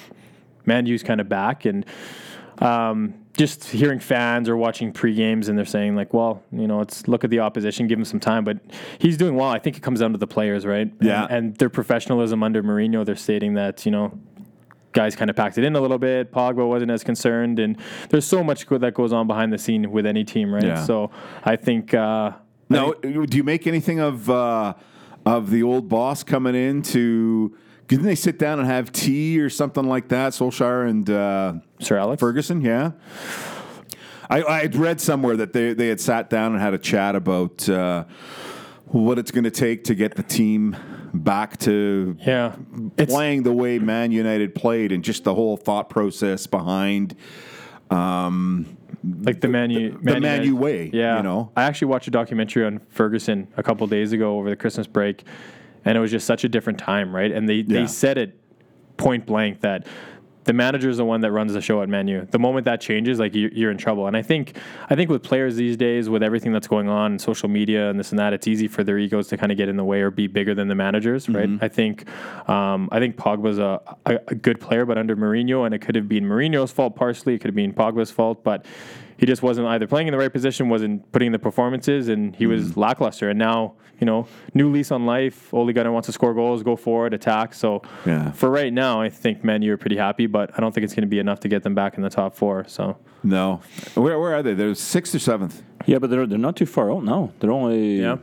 [0.66, 1.86] "Man, U's kind of back." And
[2.58, 6.78] um, just hearing fans or watching pre games, and they're saying like, "Well, you know,
[6.78, 8.58] let's look at the opposition, give him some time." But
[8.98, 9.48] he's doing well.
[9.48, 10.92] I think it comes down to the players, right?
[11.00, 11.24] Yeah.
[11.24, 13.04] and, and their professionalism under Mourinho.
[13.04, 14.16] They're stating that you know
[14.92, 16.30] guys kind of packed it in a little bit.
[16.30, 17.76] Pogba wasn't as concerned, and
[18.10, 20.62] there's so much go- that goes on behind the scene with any team, right?
[20.62, 20.84] Yeah.
[20.84, 21.10] So
[21.42, 22.32] I think uh,
[22.68, 24.74] Now, do you make anything of uh,
[25.26, 27.56] of the old boss coming in to?
[27.88, 30.32] Didn't they sit down and have tea or something like that?
[30.32, 32.20] Solskjaer and uh, Sir Alex.
[32.20, 32.92] Ferguson, yeah.
[34.30, 37.68] I I read somewhere that they they had sat down and had a chat about
[37.68, 38.04] uh,
[38.86, 40.76] what it's going to take to get the team
[41.12, 42.56] back to yeah,
[42.96, 47.14] it's playing the way Man United played and just the whole thought process behind
[47.90, 48.76] Um,
[49.22, 51.52] like the Man U, the Man U way, Yeah, you know?
[51.54, 55.24] I actually watched a documentary on Ferguson a couple days ago over the Christmas break,
[55.84, 57.30] and it was just such a different time, right?
[57.32, 57.80] And they Yeah.
[57.80, 58.38] they said it
[58.96, 59.86] point blank that.
[60.44, 62.28] The manager is the one that runs the show at Man U.
[62.30, 64.06] The moment that changes, like you, you're in trouble.
[64.08, 64.58] And I think,
[64.90, 68.10] I think with players these days, with everything that's going on, social media and this
[68.12, 70.10] and that, it's easy for their egos to kind of get in the way or
[70.10, 71.48] be bigger than the managers, right?
[71.48, 71.64] Mm-hmm.
[71.64, 72.06] I think,
[72.46, 75.94] um, I think Pogba's a, a, a good player, but under Mourinho, and it could
[75.94, 78.66] have been Mourinho's fault partially, it could have been Pogba's fault, but
[79.24, 82.36] he just wasn't either playing in the right position, wasn't putting in the performances, and
[82.36, 82.52] he Mm-hmm.
[82.52, 83.30] was lackluster.
[83.30, 85.52] And now, you know, new lease on life.
[85.54, 87.54] Ole Gunnar wants to score goals, go forward, attack.
[87.54, 88.32] So Yeah.
[88.32, 90.92] for right now, I think Man U are pretty happy, but I don't think it's
[90.94, 92.64] going to be enough to get them back in the top four.
[92.68, 93.60] So no.
[93.94, 94.52] Where where are they?
[94.52, 95.62] They're sixth or seventh.
[95.86, 97.32] Yeah, but they're they're not too far out now.
[97.40, 98.16] They're only Yeah.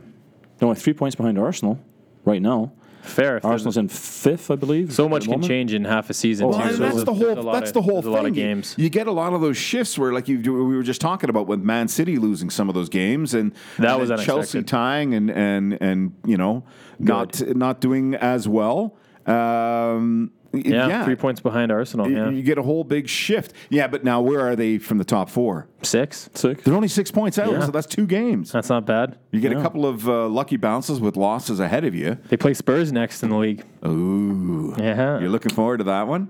[0.58, 1.80] they're only three points behind Arsenal
[2.24, 2.70] right now.
[3.02, 3.36] Fair.
[3.36, 4.92] If Arsenal's in fifth, I believe.
[4.92, 5.48] so much can moment.
[5.48, 6.48] change in half a season.
[6.48, 6.64] Well, too.
[6.64, 7.20] And So that's there's the whole.
[7.26, 8.12] there's a lot That's of- the whole there's thing.
[8.12, 8.74] A lot of You- games.
[8.78, 11.46] You, get a lot of those shifts where, like you, we were just talking about
[11.46, 15.30] with Man City losing some of those games, and That and was Chelsea tying and
[15.30, 16.64] and and you know
[16.98, 18.96] not not doing as well.
[19.26, 22.08] Um, Yeah, three points behind Arsenal.
[22.08, 23.52] You- Yeah, You get a whole big shift.
[23.70, 25.66] Yeah, but now where are they from the top four?
[25.82, 26.28] six.
[26.34, 26.62] Six.
[26.62, 27.60] They're only six points out, Yeah.
[27.64, 28.52] so that's two games.
[28.52, 29.16] That's not bad.
[29.30, 32.18] You get a couple of uh, lucky bounces with losses ahead of you.
[32.28, 33.64] They play Spurs next in the league.
[33.86, 34.74] Ooh.
[34.78, 36.28] Yeah, You're looking forward to that one?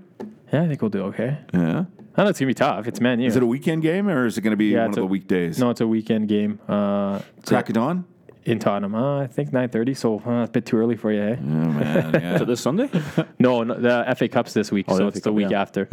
[0.52, 1.38] yeah, I think we'll do okay.
[1.52, 1.84] Yeah.
[2.16, 2.86] I know it's gonna be tough.
[2.86, 3.26] It's Man U.
[3.26, 4.96] Is it a weekend game or is it going to be Yeah, one of it's
[4.96, 5.58] the a- weekdays?
[5.58, 6.58] no, it's a weekend game.
[6.68, 8.04] Uh, Crack of dawn?
[8.44, 8.94] In Tottenham.
[8.94, 9.96] Uh, I think 9:30.
[9.96, 11.36] So uh, a bit too early for you, eh?
[11.38, 12.14] Oh, man.
[12.14, 12.42] Is Yeah.
[12.42, 12.90] it this Sunday?
[13.38, 15.60] No, no, the FA Cup's this week, Oh, so the it's FA the week yeah.
[15.62, 15.88] after.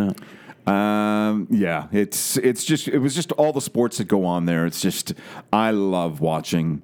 [0.68, 4.66] Um, yeah, it's it's just it was just all the sports that go on there.
[4.66, 5.14] It's just
[5.52, 6.82] I love watching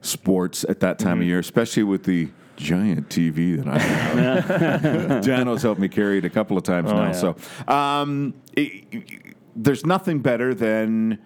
[0.00, 5.24] sports at that time of year, especially with the giant TV that I have.
[5.24, 7.06] Dano's helped me carry it a couple of times now.
[7.06, 7.12] yeah.
[7.12, 7.36] So
[7.72, 11.18] um, it- it- there's nothing better than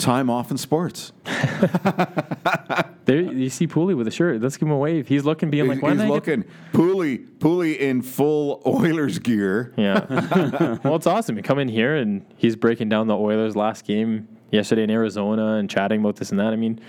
[0.00, 1.12] time off in sports.
[3.10, 4.40] There, you see Pooley with a shirt.
[4.40, 5.08] Let's give him a wave.
[5.08, 9.74] He's looking, being like, "Why He's looking Pooley Pooley in full Oilers gear.
[9.76, 10.78] Yeah.
[10.84, 11.36] well, it's awesome.
[11.36, 15.54] You come in here and he's breaking down the Oilers' last game yesterday in Arizona
[15.54, 16.52] and chatting about this and that.
[16.52, 16.80] I mean,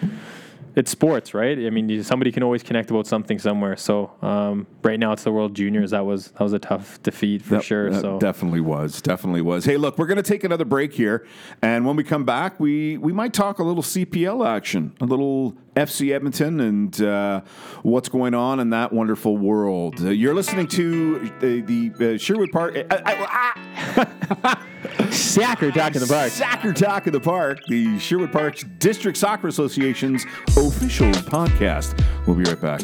[0.75, 1.57] it's sports, right?
[1.57, 3.75] I mean, you, somebody can always connect about something somewhere.
[3.75, 5.91] So um, right now it's the World Juniors.
[5.91, 7.89] That was that was a tough defeat for That- sure.
[7.91, 9.65] that so definitely was, definitely was.
[9.65, 11.25] Hey, look, we're going to take another break here,
[11.62, 15.55] and when we come back, we we might talk a little CPL action, a little
[15.75, 17.41] FC Edmonton, and uh,
[17.84, 20.01] what's going on in that wonderful world.
[20.01, 22.75] Uh, you're listening to the, the uh, Sherwood Park.
[22.77, 24.67] Uh, ah,
[25.12, 26.31] Sacker talking the park.
[26.31, 30.25] Soccer Talk in the Park, the Sherwood Parks District Soccer Association's
[30.57, 31.97] official podcast.
[32.27, 32.81] We'll be right back.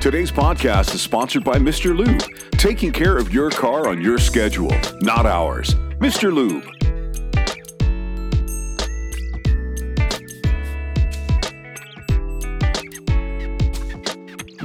[0.00, 1.96] Today's podcast is sponsored by Mr.
[1.96, 2.22] Lube,
[2.52, 5.74] taking care of your car on your schedule, not ours.
[5.98, 6.32] Mr.
[6.32, 6.75] Lube.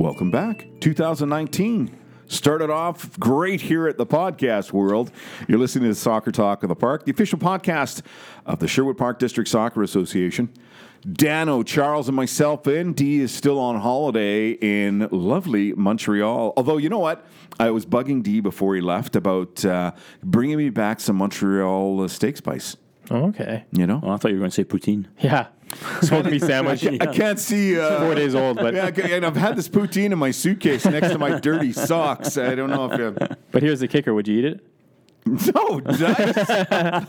[0.02, 0.66] Welcome back.
[0.80, 5.12] 2019 started off great here at the podcast world.
[5.48, 8.02] You're listening to Soccer Talk of the Park, the official podcast
[8.48, 10.52] of the Sherwood Park District Soccer Association.
[11.08, 12.94] Dano, Charles, and myself in.
[12.94, 16.54] D is still on holiday in lovely Montreal.
[16.58, 17.24] Although, you know what?
[17.60, 19.92] I was bugging D before he left about uh,
[20.24, 22.76] bringing me back some Montreal uh, steak spice.
[23.12, 23.66] Oh, okay.
[23.72, 24.00] You know?
[24.02, 25.06] Oh, I thought you were going to say poutine.
[25.20, 25.50] Yeah.
[26.02, 26.86] Smoked meat sandwich.
[26.86, 27.80] I can't see.
[27.80, 31.10] Uh, Four days old, but Yeah, and I've had this poutine in my suitcase next
[31.12, 32.38] to my dirty socks.
[32.38, 33.16] I don't know if you
[33.52, 34.14] but here's the kicker.
[34.14, 34.66] Would you eat it?
[35.24, 36.50] No, that's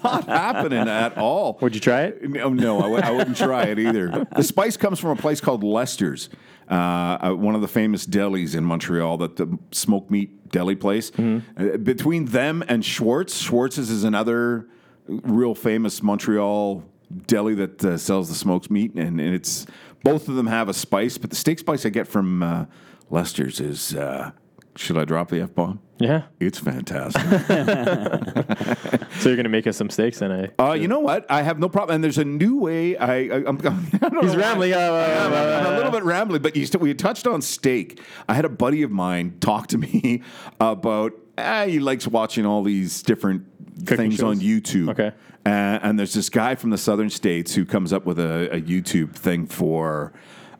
[0.03, 1.57] not happening at all.
[1.63, 2.29] Would you try it?
[2.29, 4.27] No, no, I w- I wouldn't try it either.
[4.37, 6.29] The spice comes from a place called Lester's,
[6.69, 11.11] uh, one of the famous delis in Montreal, that the smoked meat deli place.
[11.19, 11.41] Uh,
[11.83, 14.67] between them and Schwartz, Schwartz's is another
[15.09, 16.85] real famous Montreal
[17.27, 19.67] deli that uh, sells the smoked meat, and, and it's
[20.03, 22.65] both of them have a spice, but the steak spice I get from uh,
[23.11, 23.95] Lester's is.
[23.95, 24.33] Uh,
[24.75, 25.81] should I drop the f bomb?
[25.99, 26.23] Yeah.
[26.41, 27.23] It's fantastic.
[29.19, 30.33] So you're gonna make us some steaks then?
[30.33, 30.47] eh?
[30.59, 31.31] Uh, you know what?
[31.31, 31.95] I have no problem.
[31.97, 32.97] And there's a new way.
[32.97, 33.59] I, I I'm.
[34.03, 34.73] I don't He's rambling.
[34.75, 38.01] I'm, I'm a little bit rambling, but you still, we touched on steak.
[38.29, 40.23] I had a buddy of mine talk to me
[40.61, 41.13] about.
[41.39, 43.45] Ah, he likes watching all these different
[43.87, 44.23] things shows?
[44.23, 44.91] on YouTube.
[44.91, 45.13] Okay.
[45.45, 48.61] Uh, and there's this guy from the southern states who comes up with a, a
[48.61, 50.13] YouTube thing for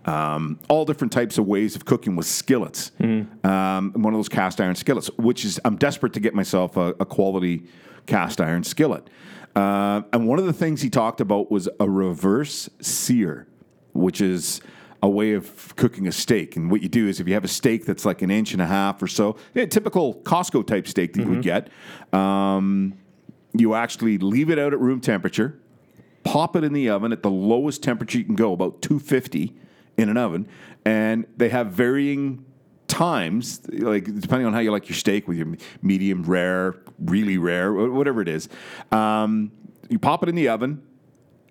[0.05, 2.91] um, all different types of ways of cooking with skillets.
[3.45, 6.95] Um, one of those cast iron skillets, which is I'm desperate to get myself a,
[6.99, 7.65] a quality
[8.07, 9.09] cast iron skillet.
[9.55, 13.47] Uh, and one of the things he talked about was a reverse sear,
[13.93, 14.61] which is
[15.03, 16.57] a way of cooking a steak.
[16.57, 18.63] And what you do is if you have a steak that's like an inch and
[18.63, 21.71] a half or so, a typical Costco type steak that you would get,
[22.13, 22.95] um,
[23.55, 25.59] you actually leave it out at room temperature,
[26.25, 29.55] pop it in the oven at the lowest temperature you can go, about 250
[29.97, 30.49] in an oven,
[30.85, 32.45] and they have varying
[32.89, 37.73] times, like depending on how you like your steak, with your medium, rare, really rare,
[37.73, 38.49] whatever it is.
[38.91, 39.51] Um,
[39.89, 40.83] you pop it in the oven.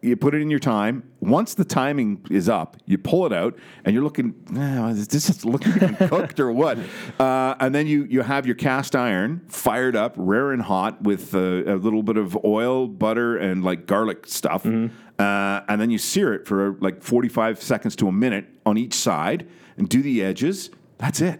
[0.03, 1.03] You put it in your time.
[1.19, 4.33] Once the timing is up, you pull it out, and you're looking.
[4.57, 5.73] "Ah, is this just looking
[6.07, 6.77] cooked or what?
[7.19, 11.35] Uh, and then you you have your cast iron fired up, rare and hot, with
[11.35, 14.65] uh, a little bit of oil, butter, and like garlic stuff.
[14.65, 18.95] Uh, and then you sear it for like 45 seconds to a minute on each
[18.95, 20.71] side, and do the edges.
[20.97, 21.39] That's it.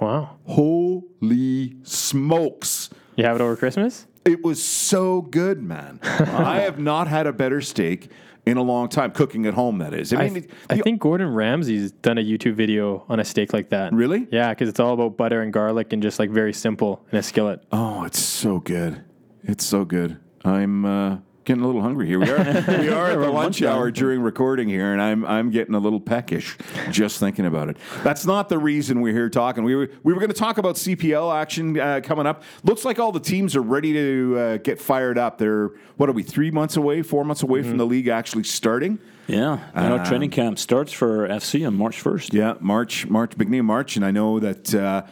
[0.00, 0.38] Wow.
[0.46, 2.88] Holy smokes!
[3.16, 4.06] You have it over Christmas?
[4.28, 6.00] It was so good, man.
[6.02, 8.10] I have not had a better steak
[8.46, 10.12] in a long time, cooking at home, that is.
[10.12, 13.52] I I, th- it- I think Gordon Ramsay's done a YouTube video on a steak
[13.52, 13.92] like that.
[13.92, 14.26] Really?
[14.30, 17.22] Yeah, because it's all about butter and garlic and just like very simple in a
[17.22, 17.62] skillet.
[17.72, 19.02] oh, it's so good.
[19.44, 20.18] It's so good.
[20.44, 21.18] I'm uh,
[21.48, 22.20] getting a little hungry here.
[22.20, 22.36] We are
[22.78, 25.98] we are at the lunch hour during recording here, and I'm I'm getting a little
[25.98, 26.56] peckish
[26.90, 27.78] just thinking about it.
[28.04, 29.64] That's not the reason we're here talking.
[29.64, 32.42] We were we were going to talk about CPL action uh, coming up.
[32.64, 35.38] Looks like all the teams are ready to uh, get fired up.
[35.38, 38.98] They're what are we three months away, four months away from the league actually starting.
[39.26, 42.32] Yeah, I know training camp starts for FC on March 1st.
[42.32, 45.02] Yeah, March, March, beginning of March, and I know that uh,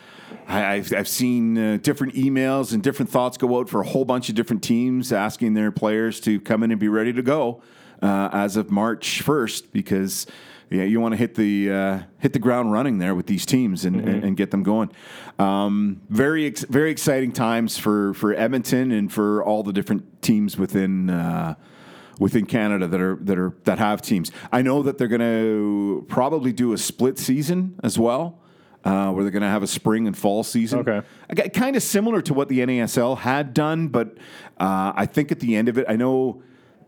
[0.47, 4.05] I, I've, I've seen uh, different emails and different thoughts go out for a whole
[4.05, 7.63] bunch of different teams asking their players to come in and be ready to go
[8.03, 10.27] uh, as of March first because.
[10.69, 13.85] Yeah, you want to hit the uh, hit the ground running there with these teams
[13.85, 14.91] and, and, and get them going.
[15.39, 20.59] Um, very ex- very exciting times for, for Edmonton and for all the different teams
[20.59, 21.55] within uh,
[22.19, 24.31] within Canada that are that are that have teams.
[24.51, 28.41] I know that they're going to probably do a split season as well,
[28.87, 30.79] uh, where they're going to have a spring and fall season.
[30.79, 31.03] Okay.
[31.51, 34.17] kind of similar to what the NASL had done, but
[34.59, 36.43] uh, I think at the end of it, I know.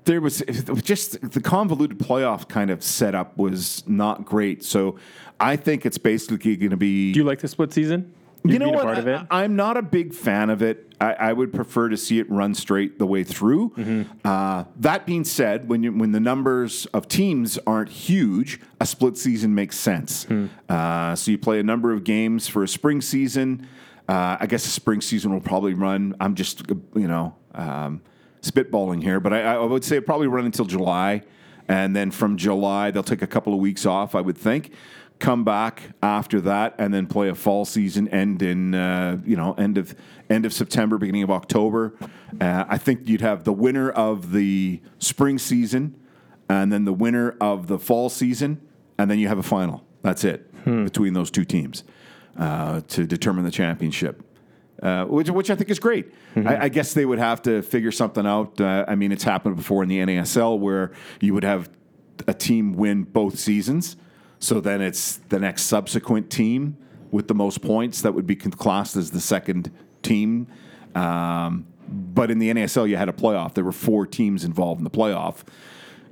[0.05, 0.42] There was
[0.82, 4.64] just the convoluted playoff kind of setup was not great.
[4.64, 4.96] So
[5.38, 7.12] I think it's basically going to be.
[7.12, 8.14] Do you like the split season?
[8.45, 8.84] You You've know what?
[8.84, 9.20] Part of it?
[9.30, 10.95] I, am not a big fan of it.
[11.01, 13.70] I, I would prefer to see it run straight the way through.
[13.70, 14.03] Mm-hmm.
[14.24, 19.16] Uh, that being said, when you, when the numbers of teams aren't huge, a split
[19.16, 20.24] season makes sense.
[20.24, 20.47] Hmm.
[20.68, 23.66] Uh, so you play a number of games for a spring season.
[24.09, 26.14] Uh, I guess a spring season will probably run.
[26.18, 26.62] I'm just
[26.95, 28.01] you know um,
[28.41, 31.22] spitballing here, but I, I would say it probably run until July,
[31.68, 34.14] and then from July they'll take a couple of weeks off.
[34.14, 34.72] I would think
[35.19, 39.53] come back after that and then play a fall season end in uh, you know
[39.55, 39.95] end of
[40.31, 41.95] end of September beginning of October
[42.41, 45.99] uh, I think you'd have the winner of the spring season
[46.49, 48.61] and then the winner of the fall season
[48.97, 50.53] and then you have a final that's it
[50.85, 51.83] between those two teams
[52.39, 54.23] uh, to determine the championship
[54.83, 56.12] uh, which, which I think is great.
[56.37, 58.61] I, I guess they would have to figure something out.
[58.61, 61.69] Uh, I mean, it's happened before in the NASL where you would have
[62.29, 63.97] a team win both seasons.
[64.39, 66.76] So then it's the next subsequent team
[67.11, 69.70] with the most points that would be classed as the second
[70.03, 70.47] team.
[70.95, 73.55] Um, but in the NASL, you had a playoff.
[73.55, 75.43] There were four teams involved in the playoff.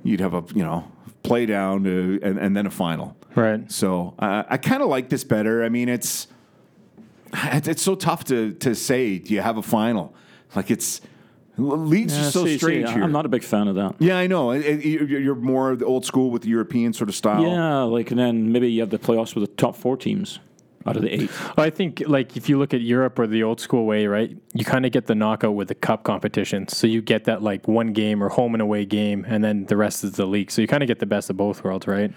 [0.03, 0.91] You'd have a you know
[1.23, 3.15] play down uh, and, and then a final.
[3.35, 3.71] Right.
[3.71, 5.63] So uh, I kind of like this better.
[5.63, 6.27] I mean, it's
[7.33, 9.19] it's it's so tough to to say.
[9.19, 10.15] Do you have a final?
[10.55, 11.01] Like it's
[11.57, 13.03] leagues Yeah, are so see- see, strange here.
[13.03, 13.95] I'm not a big fan of that.
[13.99, 14.51] yeah, I know.
[14.51, 17.41] It- it- you're you're more the old school with the European sort of style.
[17.43, 20.39] Yeah, like and then maybe you have the playoffs with the top four teams
[20.85, 21.29] out of the eight.
[21.57, 24.37] I think like if you look at Europe or the old school way, right?
[24.53, 26.67] You kind of get the knockout with the cup competition.
[26.69, 29.75] So you get that like one game or home and away game, and then the
[29.77, 30.49] rest is the league.
[30.51, 32.13] So you kind of get the best of both worlds, right?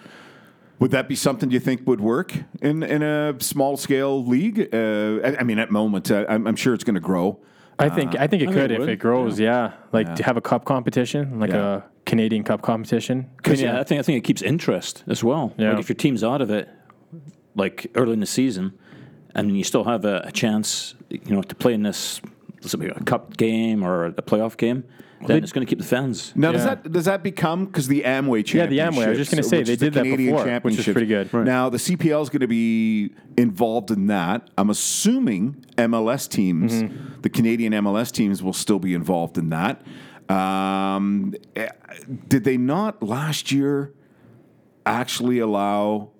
[0.78, 2.32] Would that be something you think would work
[2.62, 4.68] in in a small scale league?
[4.72, 7.38] Uh, I, I mean, at moment, uh, I'm, I'm sure it's going to grow.
[7.80, 9.38] I think I think it I think could it if would, it grows.
[9.40, 11.76] Yeah, like to have a cup competition, like Yeah.
[11.76, 13.30] a Canadian Cup competition.
[13.46, 15.52] Mean, yeah, I think I think it keeps interest as well.
[15.56, 15.70] Yeah.
[15.70, 16.68] Like if your team's out of it,
[17.54, 18.72] like early in the season,
[19.34, 22.20] and you still have a, a chance, you know, to play in this,
[22.62, 24.84] this will be a cup game or a playoff game,
[25.26, 26.32] then it's going to keep the fans.
[26.34, 28.54] Now, does that does that become because the Amway Championship?
[28.54, 29.06] Yeah, the Amway.
[29.06, 31.06] I was just gonna say, which they is the did that before, which is pretty
[31.06, 31.32] good.
[31.32, 31.44] Right.
[31.44, 34.48] Now the CPL is going to be involved in that.
[34.56, 37.20] I'm assuming MLS teams, Mm-hmm.
[37.22, 39.82] the Canadian MLS teams, will still be involved in that.
[40.28, 41.68] Um, eh,
[42.28, 43.92] did they not last year
[44.86, 46.10] actually allow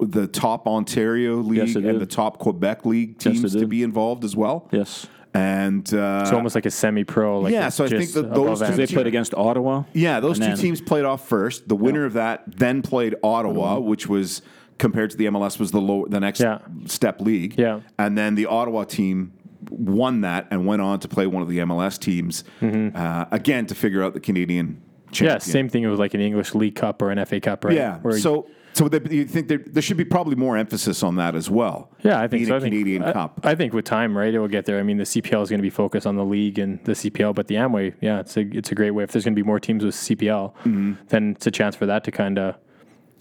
[0.00, 4.24] the top Ontario league Yes, and the top Quebec league Yes, teams to be involved
[4.24, 4.68] as well?
[4.72, 7.40] Yes, And uh, It's almost like a semi-pro.
[7.40, 9.84] Like yeah, so I think that those two they teams- played against Ottawa.
[9.92, 11.68] yeah, those two then- teams played off first.
[11.68, 14.42] The winner of that then played Ottawa, which was
[14.78, 16.58] compared to the MLS was the low, the next Yeah.
[16.86, 17.54] step league.
[17.58, 17.80] Yeah.
[17.98, 19.32] and then the Ottawa team
[19.68, 23.74] won that and went on to play one of the MLS teams uh, again to
[23.74, 24.80] figure out the Canadian.
[25.12, 27.74] Yeah, same thing with like an English League Cup or an FA Cup, right?
[27.76, 27.98] Yeah.
[27.98, 31.34] Where- so, so they, you think there, there should be probably more emphasis on that
[31.34, 31.90] as well?
[32.02, 32.54] yeah, I think being so.
[32.54, 33.40] a I think, Canadian I, Cup.
[33.44, 34.78] I think with time, right, it will get there.
[34.78, 37.34] I mean, the CPL is going to be focused on the league and the CPL,
[37.34, 39.02] but the Amway, yeah, it's a it's a great way.
[39.04, 40.92] If there's going to be more teams with CPL, Mm-hmm.
[41.08, 42.56] then it's a chance for that to kind of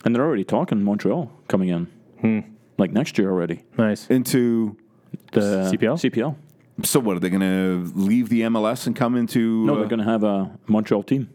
[0.06, 1.86] And they're already talking Montreal coming in,
[2.22, 2.40] Hmm.
[2.78, 3.64] like next year already.
[3.78, 4.08] nice.
[4.10, 4.78] Into
[5.34, 5.98] The CPL?
[6.00, 6.36] CPL.
[6.84, 9.66] so what are they going to leave the MLS and come into?
[9.66, 11.30] No, uh, they're going to have a Montreal team.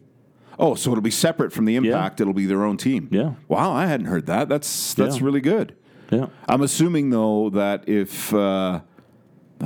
[0.57, 2.21] Oh, so it'll be separate from the impact.
[2.21, 3.09] It'll be their own team.
[3.11, 3.33] Yeah.
[3.47, 4.47] Wow, I hadn't heard that.
[4.49, 5.25] That's that's Yeah.
[5.25, 5.75] really good.
[6.11, 6.27] Yeah.
[6.47, 8.81] I'm assuming though that if uh,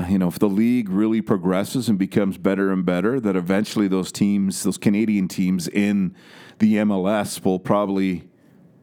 [0.08, 4.12] you know if the league really progresses and becomes better and better, that eventually those
[4.12, 6.16] teams, those Canadian teams in
[6.60, 8.28] the MLS, will probably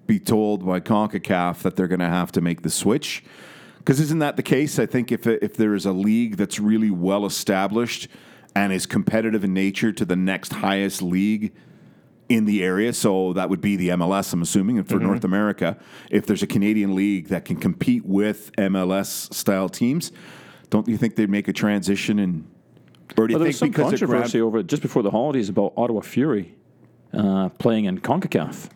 [0.07, 3.25] be told by Concacaf that they're going to have to make the switch.
[3.79, 4.79] Because isn't that the case?
[4.79, 8.09] I think if if there is a league that's really well established
[8.55, 11.53] and is competitive in nature to the next highest league
[12.29, 12.93] in the area.
[12.93, 15.07] So that would be the MLS, I'm assuming, and for Mm-hmm.
[15.07, 15.77] North America.
[16.11, 20.11] If there's a Canadian league that can compete with MLS style teams,
[20.71, 22.47] don't you think they'd make a transition and
[23.17, 25.03] or do you Well, there was some think because of Grand- controversy over just before
[25.03, 26.55] the holidays about Ottawa Fury
[27.13, 28.71] uh, playing in CONCACAF.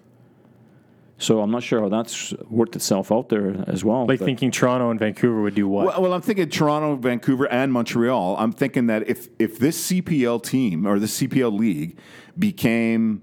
[1.19, 4.07] So I'm not sure how that's worked itself out there as well.
[4.07, 5.85] Like thinking Toronto and Vancouver would do what?
[5.87, 8.37] Well, well, I'm thinking Toronto, Vancouver, and Montreal.
[8.39, 11.99] I'm thinking that if if this CPL team or the CPL league
[12.39, 13.21] became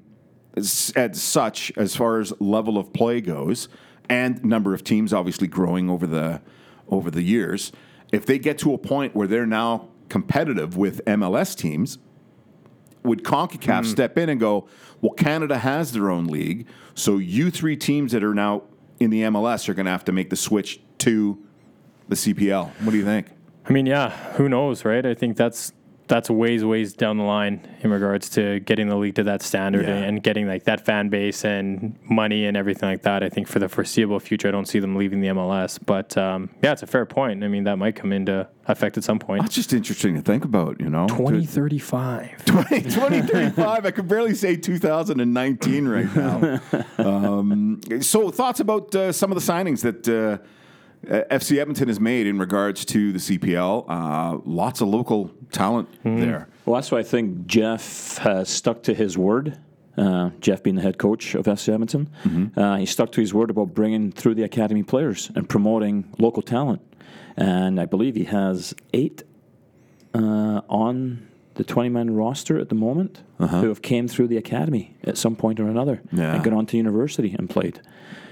[0.66, 3.68] s- at such as far as level of play goes,
[4.10, 6.42] and number of teams obviously growing over the
[6.90, 7.72] over the years,
[8.14, 11.98] if they get to a point where they're now competitive with MLS teams,
[13.04, 13.86] would CONCACAF hmm.
[13.90, 14.68] step in and go,
[15.02, 18.64] well, Canada has their own league, so you three teams that are now
[19.00, 21.38] in the MLS are going to have to make the switch to
[22.08, 22.70] the CPL.
[22.82, 23.28] What do you think?
[23.66, 25.06] I mean, yeah, who knows, right?
[25.06, 25.74] I think that's
[26.08, 29.86] that's ways, ways down the line in regards to getting the league to that standard
[29.86, 29.96] Yeah.
[29.96, 33.24] and getting like that fan base and money and everything like that.
[33.24, 35.80] I think for the foreseeable future, I don't see them leaving the MLS.
[35.84, 37.44] But um, yeah, it's a fair point.
[37.44, 39.42] I mean, that might come into effect at some point.
[39.44, 41.08] That's just interesting to think about, you know?
[41.08, 42.46] 2035.
[42.46, 43.86] 20, 2035.
[43.86, 46.60] I could barely say 2019 right now.
[46.98, 50.38] um, so, thoughts about uh, some of the signings that uh, uh,
[51.06, 53.86] FC Edmonton has made in regards to the CPL?
[53.88, 56.48] Uh, lots of local talent there.
[56.66, 59.58] Well, that's why I think Jeff has stuck to his word.
[59.98, 62.10] Uh, Jeff being the head coach of FC Edmonton,
[62.56, 66.42] uh, he stuck to his word about bringing through the academy players and promoting local
[66.44, 66.82] talent.
[67.36, 69.24] And I believe he has eight
[70.14, 74.96] uh, on the 20 man roster at the moment who have came through the academy
[75.04, 76.36] at some point or another Yeah.
[76.36, 77.82] and got on to university and played.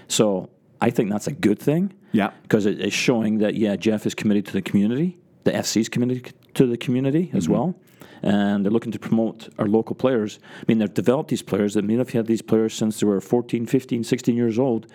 [0.07, 0.49] So
[0.82, 1.94] I think that's a good thing.
[2.12, 2.32] Yeah.
[2.44, 6.34] Because it is showing that, yeah, Jeff is committed to the community, the FC's committed
[6.56, 7.54] to the community as mm-hmm.
[7.54, 7.76] well.
[8.24, 10.40] And they're looking to promote our local players.
[10.60, 11.78] I mean, they've developed these players.
[11.78, 14.88] I mean, they've had these players since they were 14, 15, 16 years old,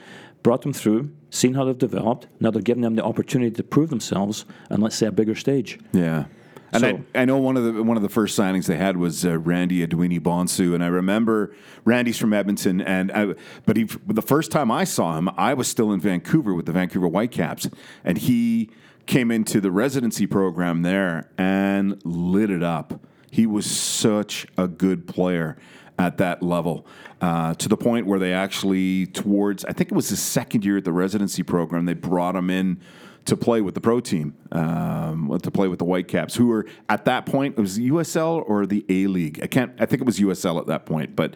[0.43, 2.27] brought them through, seen how they've developed.
[2.41, 5.79] Now they're giving them the opportunity to prove themselves on, let's say, a bigger stage.
[5.93, 6.25] Yeah.
[6.73, 8.97] And So- I, I know one of the one of the first signings they had
[8.97, 11.55] was uh, Randy Edwini Bonsu, and I remember
[11.85, 13.35] Randy's from Edmonton, and I,
[13.67, 16.73] but he the first time I saw him, I was still in Vancouver with the
[16.73, 17.69] Vancouver Whitecaps,
[18.05, 18.71] and he
[19.07, 23.01] came into the residency program there and lit it up.
[23.33, 25.57] He was such a good player
[25.99, 26.87] at that level,
[27.21, 30.77] uh, to the point where they actually towards I think it was his second year
[30.79, 32.81] at the residency program, they brought him in
[33.27, 37.05] to play with the pro team, um, to play with the Whitecaps, who were at
[37.05, 39.41] that point it was USL or the A League.
[39.43, 39.73] I can't.
[39.79, 41.35] I think it was USL at that point, but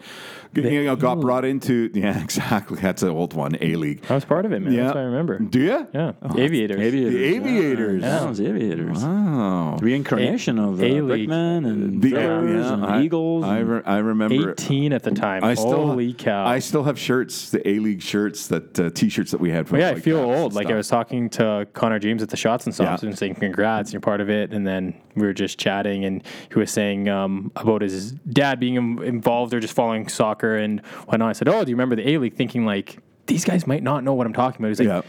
[0.53, 2.79] you know, got brought into yeah, exactly.
[2.79, 4.03] That's an old one, A League.
[4.09, 4.73] I was part of it, man.
[4.75, 5.39] That's what I remember.
[5.39, 5.87] Do you?
[5.93, 6.79] Yeah, Aviators.
[6.79, 7.13] Aviators.
[7.13, 8.01] The Aviators.
[8.01, 8.97] Yeah, that was the Aviators.
[9.03, 9.77] Oh.
[9.81, 11.29] Reincarnation of uh, A-League.
[11.29, 13.43] Brickman and The, Drillers and I, Eagles.
[13.43, 14.51] I, re- I remember.
[14.51, 15.43] 18 at the time.
[15.43, 16.45] I still, Holy cow.
[16.45, 19.67] I still have shirts, the A League shirts, that uh, T-shirts that we had.
[19.67, 20.53] From yeah, I feel old.
[20.53, 23.04] Like I was talking to Connor James at the Shots and Stops Yeah.
[23.05, 26.59] And saying, "Congrats, you're part of it." And then we were just chatting, and he
[26.59, 31.29] was saying um, about his dad being involved or just following soccer and whatnot.
[31.29, 32.97] I said, "Oh, do you remember the A League?" Thinking like
[33.27, 34.67] these guys might not know what I'm talking about.
[34.69, 35.01] He's like, Yeah.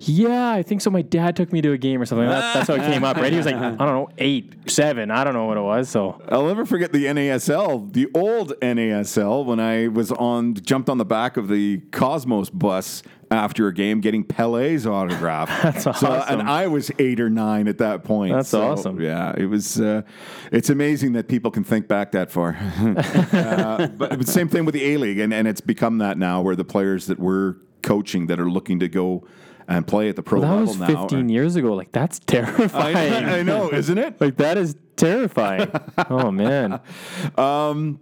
[0.00, 0.90] "Yeah, I think so.
[0.90, 2.26] My dad took me to a game or something.
[2.26, 5.10] That's, that's how it came up, right?" He was like, "I don't know, eight, seven,
[5.12, 9.44] I don't know what it was." So I'll never forget the NASL, the old NASL,
[9.44, 13.02] when I was on, jumped on the back of the Cosmos bus
[13.32, 15.48] after a game getting Pele's autograph.
[15.62, 16.38] That's awesome.
[16.40, 18.34] and I was eight or nine at that point.
[18.34, 19.00] That's So, awesome.
[19.00, 19.80] Yeah, it was.
[19.80, 20.02] Uh,
[20.52, 22.56] it's amazing that people can think back that far.
[23.32, 26.56] uh, but same thing with the A League, and, and it's become that now, where
[26.56, 29.26] the players that we're coaching that are looking to go
[29.68, 31.02] and play at the pro that level was now.
[31.02, 31.74] 15 years ago.
[31.74, 32.96] Like that's terrifying.
[32.96, 34.16] I, I know, isn't it?
[34.20, 35.70] Like that is terrifying.
[36.10, 36.80] oh man.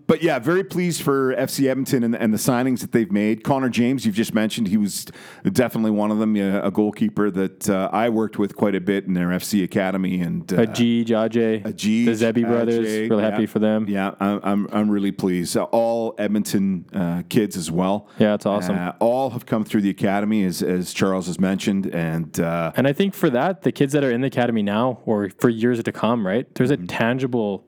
[0.06, 3.44] But yeah, very pleased for FC Edmonton and, and the signings that they've made.
[3.44, 5.06] Connor James, you've just mentioned, he was
[5.44, 9.04] definitely one of them, yeah, a goalkeeper that uh, I worked with quite a bit
[9.04, 10.20] in their FC academy.
[10.20, 12.86] And uh, Ajij, Ajay, Ajij, the Zebie brothers.
[12.86, 13.30] Ajay, really yeah.
[13.30, 13.86] happy for them.
[13.88, 15.56] Yeah, I'm, I'm, I'm really pleased.
[15.56, 18.08] Uh, all Edmonton uh, kids as well.
[18.18, 18.76] Yeah, it's awesome.
[18.76, 21.86] Uh, all have come through the academy, as, as Charles has mentioned.
[21.86, 25.00] And uh, And I think for that, the kids that are in the academy now
[25.06, 26.52] or for years to come, right?
[26.54, 27.64] There's a tangible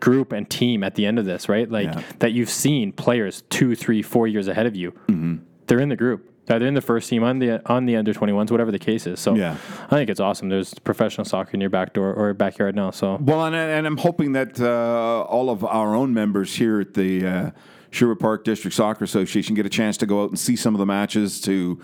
[0.00, 1.70] group and team at the end of this, right?
[1.70, 2.02] Like Yeah.
[2.18, 4.90] that you've seen players two, three, four years ahead of you.
[5.08, 5.36] Mm-hmm.
[5.66, 6.30] They're in the group.
[6.46, 9.18] They're in the first team on the on the under 21s, whatever the case is.
[9.18, 9.56] So Yeah.
[9.86, 10.48] I think it's awesome.
[10.48, 12.90] There's professional soccer in your back door or backyard now.
[12.90, 16.94] So Well, and, and I'm hoping that uh, all of our own members here at
[16.94, 17.50] the uh,
[17.90, 20.78] Sherwood Park District Soccer Association get a chance to go out and see some of
[20.78, 21.80] the matches to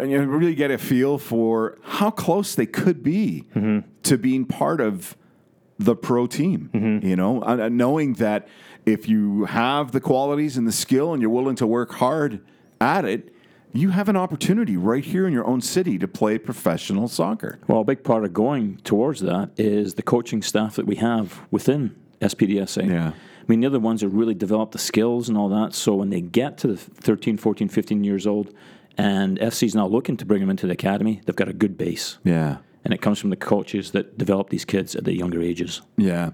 [0.00, 3.44] you know, really get a feel for how close they could be
[4.04, 5.16] to being part of
[5.84, 6.70] the pro team.
[7.02, 8.48] You know, uh, knowing that
[8.86, 12.44] if you have the qualities and the skill and you're willing to work hard
[12.80, 13.32] at it,
[13.72, 17.58] you have an opportunity right here in your own city to play professional soccer.
[17.66, 21.40] Well, a big part of going towards that is the coaching staff that we have
[21.50, 22.88] within SPDSA.
[22.90, 23.08] Yeah.
[23.08, 25.74] I mean, they're the ones that really develop the skills and all that.
[25.74, 28.54] So when they get to the 13, 14, 15 years old,
[28.98, 32.18] and FC's now looking to bring them into the academy, they've got a good base.
[32.24, 32.58] Yeah.
[32.84, 35.82] And it comes from the coaches that develop these kids at the younger ages.
[35.96, 36.30] Yeah,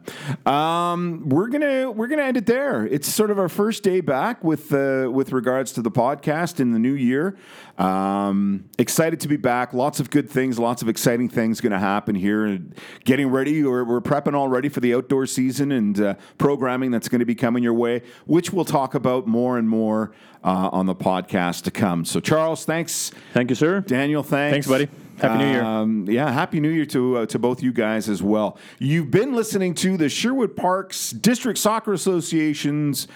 [0.46, 2.86] um, we're gonna we're gonna end it there.
[2.86, 6.72] It's sort of our first day back with uh, with regards to the podcast in
[6.72, 7.36] the new year.
[7.78, 9.72] Um, excited to be back.
[9.72, 12.58] Lots of good things, lots of exciting things going to happen here.
[13.04, 17.20] Getting ready, we're, we're prepping already for the outdoor season and uh, programming that's going
[17.20, 20.94] to be coming your way, which we'll talk about more and more uh, on the
[20.94, 22.04] podcast to come.
[22.04, 23.12] So, Charles, thanks.
[23.32, 23.80] Thank you, sir.
[23.80, 24.66] Daniel, thanks.
[24.66, 24.88] Thanks, buddy.
[25.20, 25.62] Happy New Year.
[25.62, 28.58] Um, yeah, happy New Year to uh, to both you guys as well.
[28.78, 33.08] You've been listening to the Sherwood Parks District Soccer Association's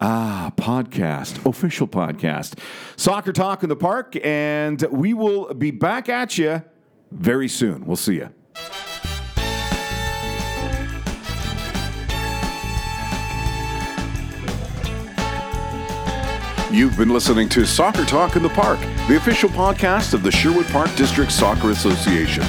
[0.00, 2.58] ah podcast, official podcast,
[2.96, 6.62] Soccer Talk in the Park, and we will be back at you
[7.10, 7.86] very soon.
[7.86, 8.30] We'll see you.
[16.72, 20.66] You've been listening to Soccer Talk in the Park, the official podcast of the Sherwood
[20.68, 22.44] Park District Soccer Association.